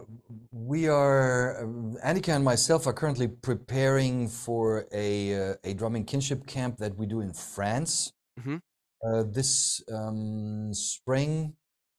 [0.51, 6.45] we are uh, Annika and myself are currently preparing for a uh, a drumming kinship
[6.47, 8.59] camp that we do in France Mhm.
[9.05, 11.55] uh, this um, spring,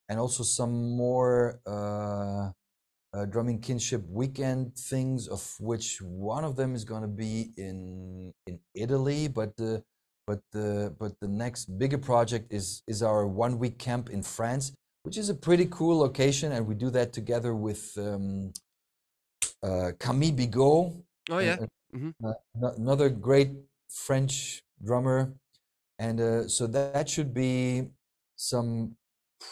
[0.08, 1.60] and also some more
[3.14, 8.32] uh, drumming kinship weekend things, of which one of them is going to be in
[8.46, 9.82] in Italy, but the
[10.26, 14.72] but the but the next bigger project is is our one week camp in France
[15.04, 18.52] which is a pretty cool location, and we do that together with um,
[19.62, 20.92] uh, Camille Bigot,
[21.30, 21.58] Oh yeah.
[21.60, 22.14] a- Mhm.
[22.24, 22.34] uh,
[22.78, 23.50] another great
[23.90, 25.34] French drummer,
[25.98, 27.90] and uh, so that should be
[28.36, 28.96] some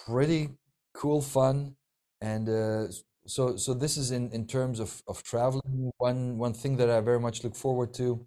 [0.06, 0.50] pretty
[0.94, 1.76] cool fun.
[2.20, 2.86] And uh,
[3.30, 5.92] so so this is in in terms of of traveling.
[5.98, 8.26] One one thing that I very much look forward to.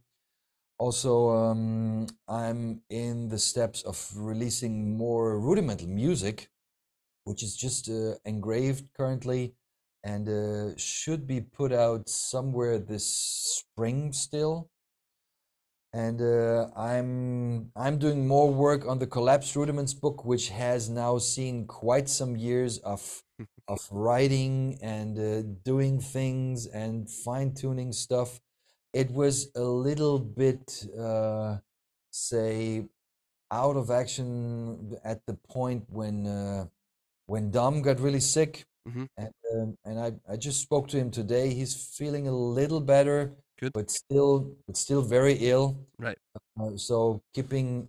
[0.79, 6.49] Also, um, I'm in the steps of releasing more rudimental music
[7.23, 9.53] which is just uh, engraved currently
[10.03, 14.69] and uh, should be put out somewhere this spring still.
[15.93, 21.19] And uh, I'm I'm doing more work on the collapsed rudiments book, which has now
[21.19, 23.21] seen quite some years of
[23.67, 28.39] of writing and uh, doing things and fine tuning stuff.
[28.93, 31.57] It was a little bit, uh,
[32.11, 32.85] say,
[33.51, 36.27] out of action at the point when.
[36.27, 36.65] Uh,
[37.25, 39.07] when Dom got really sick, Mhm.
[39.17, 41.53] and um, and I, I just spoke to him today.
[41.53, 43.71] He's feeling a little better, Good.
[43.71, 45.77] but still but still very ill.
[45.97, 46.17] Right.
[46.59, 47.87] Uh, so keeping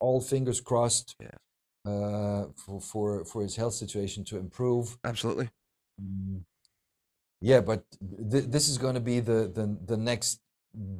[0.00, 1.38] all fingers crossed Yeah.
[1.84, 4.98] Uh, for, for for his health situation to improve.
[5.04, 5.50] Absolutely.
[6.00, 6.42] Mm,
[7.40, 7.84] Yeah, but
[8.30, 10.40] th- this is going to be the, the the next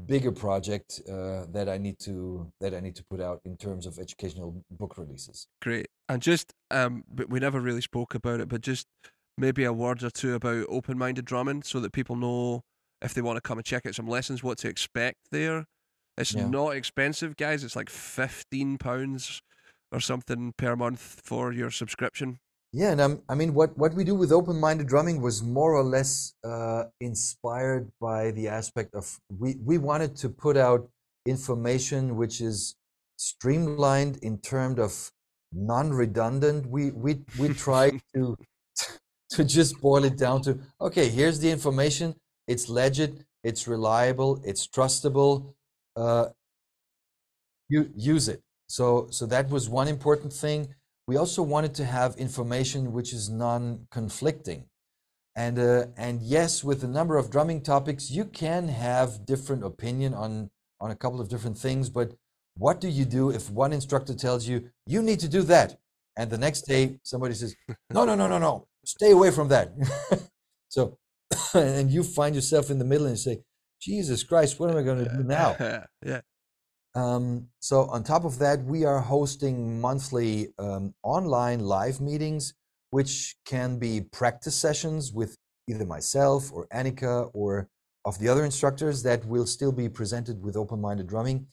[0.07, 3.87] bigger project uh, that I need to that I need to put out in terms
[3.87, 5.47] of educational book releases.
[5.62, 5.87] Great.
[6.09, 8.87] And just um but we never really spoke about it, but just
[9.39, 12.62] maybe a word or two about open minded drumming so that people know
[13.01, 15.64] if they want to come and check out some lessons, what to expect there.
[16.18, 16.49] It's Yeah.
[16.49, 17.64] not expensive, guys.
[17.64, 19.41] It's like fifteen pounds
[19.93, 22.38] or something per month for your subscription.
[22.72, 25.82] Yeah, and um, I mean, what, what we do with open-minded drumming was more or
[25.82, 30.88] less uh, inspired by the aspect of we, we wanted to put out
[31.26, 32.74] information which is
[33.16, 35.11] streamlined in terms of
[35.53, 36.66] non-redundant.
[36.66, 38.36] We we we tried to
[39.30, 42.14] to just boil it down to okay, here's the information.
[42.49, 43.24] It's legit.
[43.45, 44.40] It's reliable.
[44.45, 45.55] It's trustable.
[45.95, 46.28] Uh,
[47.68, 48.43] you use it.
[48.77, 50.61] So so that was one important thing.
[51.07, 54.64] We also wanted to have information which is non-conflicting.
[55.37, 60.14] And uh, and yes with a number of drumming topics you can have different opinion
[60.14, 60.51] on
[60.81, 62.09] on a couple of different things but
[62.64, 64.57] what do you do if one instructor tells you
[64.87, 65.70] you need to do that
[66.18, 67.55] and the next day somebody says
[67.97, 69.66] no no no no no stay away from that.
[70.77, 70.83] So
[71.55, 73.37] and you find yourself in the middle and you say
[73.89, 75.51] jesus christ what am i going to do now?
[76.12, 76.20] Yeah.
[76.95, 82.55] Um, so on top of that, we are hosting monthly um, online live meetings,
[82.90, 85.36] which can be practice sessions with
[85.68, 87.68] either myself or Annika or
[88.05, 91.47] of the other instructors that will still be presented with open-minded drumming.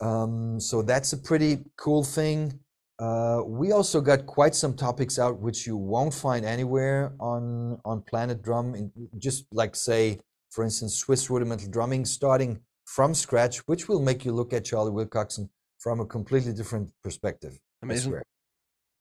[0.00, 2.60] Um, so that's a pretty cool thing.
[3.00, 8.02] Uh, we also got quite some topics out which you won't find anywhere on on
[8.02, 8.92] Planet Drum.
[9.18, 10.18] Just like say,
[10.50, 12.60] for instance, Swiss rudimental drumming, starting
[12.94, 17.58] from scratch, which will make you look at Charley Wilcoxon from a completely different perspective.
[17.82, 18.20] Amazing.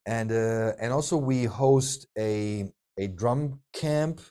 [0.05, 4.21] And uh, and also we host a a drum camp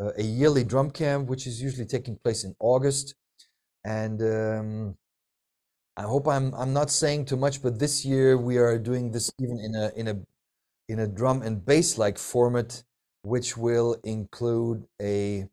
[0.00, 3.14] uh, a yearly drum camp, which is usually taking place in August.
[3.84, 4.96] And um,
[5.96, 9.32] I hope I'm I'm not saying too much, but this year we are doing this
[9.40, 10.16] even in a in a
[10.88, 12.82] in a drum and bass like format,
[13.22, 15.48] which will include a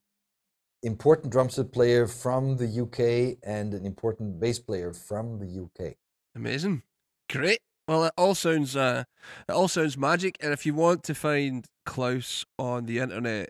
[0.86, 5.96] important drum set player from the UK and an important bass player from the UK.
[6.36, 6.84] Amazing.
[7.30, 7.60] Great.
[7.88, 9.04] Well, it all sounds uh,
[9.48, 10.38] it all sounds magic.
[10.40, 13.50] And if you want to find Claus on the internet,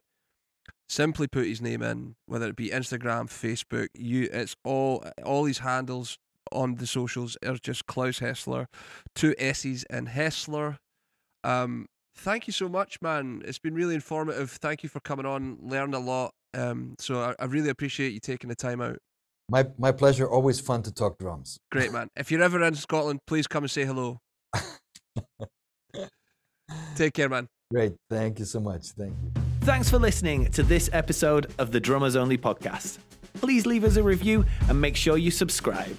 [0.88, 3.88] simply put his name in, whether it be Instagram, Facebook.
[3.94, 6.18] You, it's all all these handles
[6.52, 8.68] on the socials are just Claus Hessler,
[9.16, 10.78] two S's and Hessler.
[11.44, 13.42] Um, thank you so much, man.
[13.46, 14.52] It's been really informative.
[14.52, 15.58] Thank you for coming on.
[15.62, 16.34] Learned a lot.
[16.56, 18.98] Um, so I, I really appreciate you taking the time out.
[19.50, 20.28] My my pleasure.
[20.28, 21.60] Always fun to talk drums.
[21.72, 22.10] Great, man.
[22.16, 24.20] If you're ever in Scotland, please come and say hello.
[26.96, 27.48] Take care, man.
[27.72, 27.94] Great.
[28.10, 28.88] Thank you so much.
[28.92, 29.32] Thank you.
[29.62, 33.00] Thanks for listening to this episode of the Drummers Only podcast.
[33.36, 35.98] Please leave us a review and make sure you subscribe.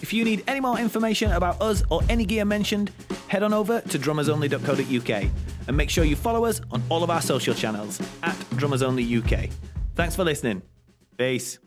[0.00, 2.90] If you need any more information about us or any gear mentioned,
[3.28, 5.30] head on over to drummersonly.co.uk
[5.68, 9.32] and make sure you follow us on all of our social channels at drummersonlyuk.
[9.32, 9.73] UK.
[9.94, 10.62] Thanks for listening.
[11.16, 11.58] Peace.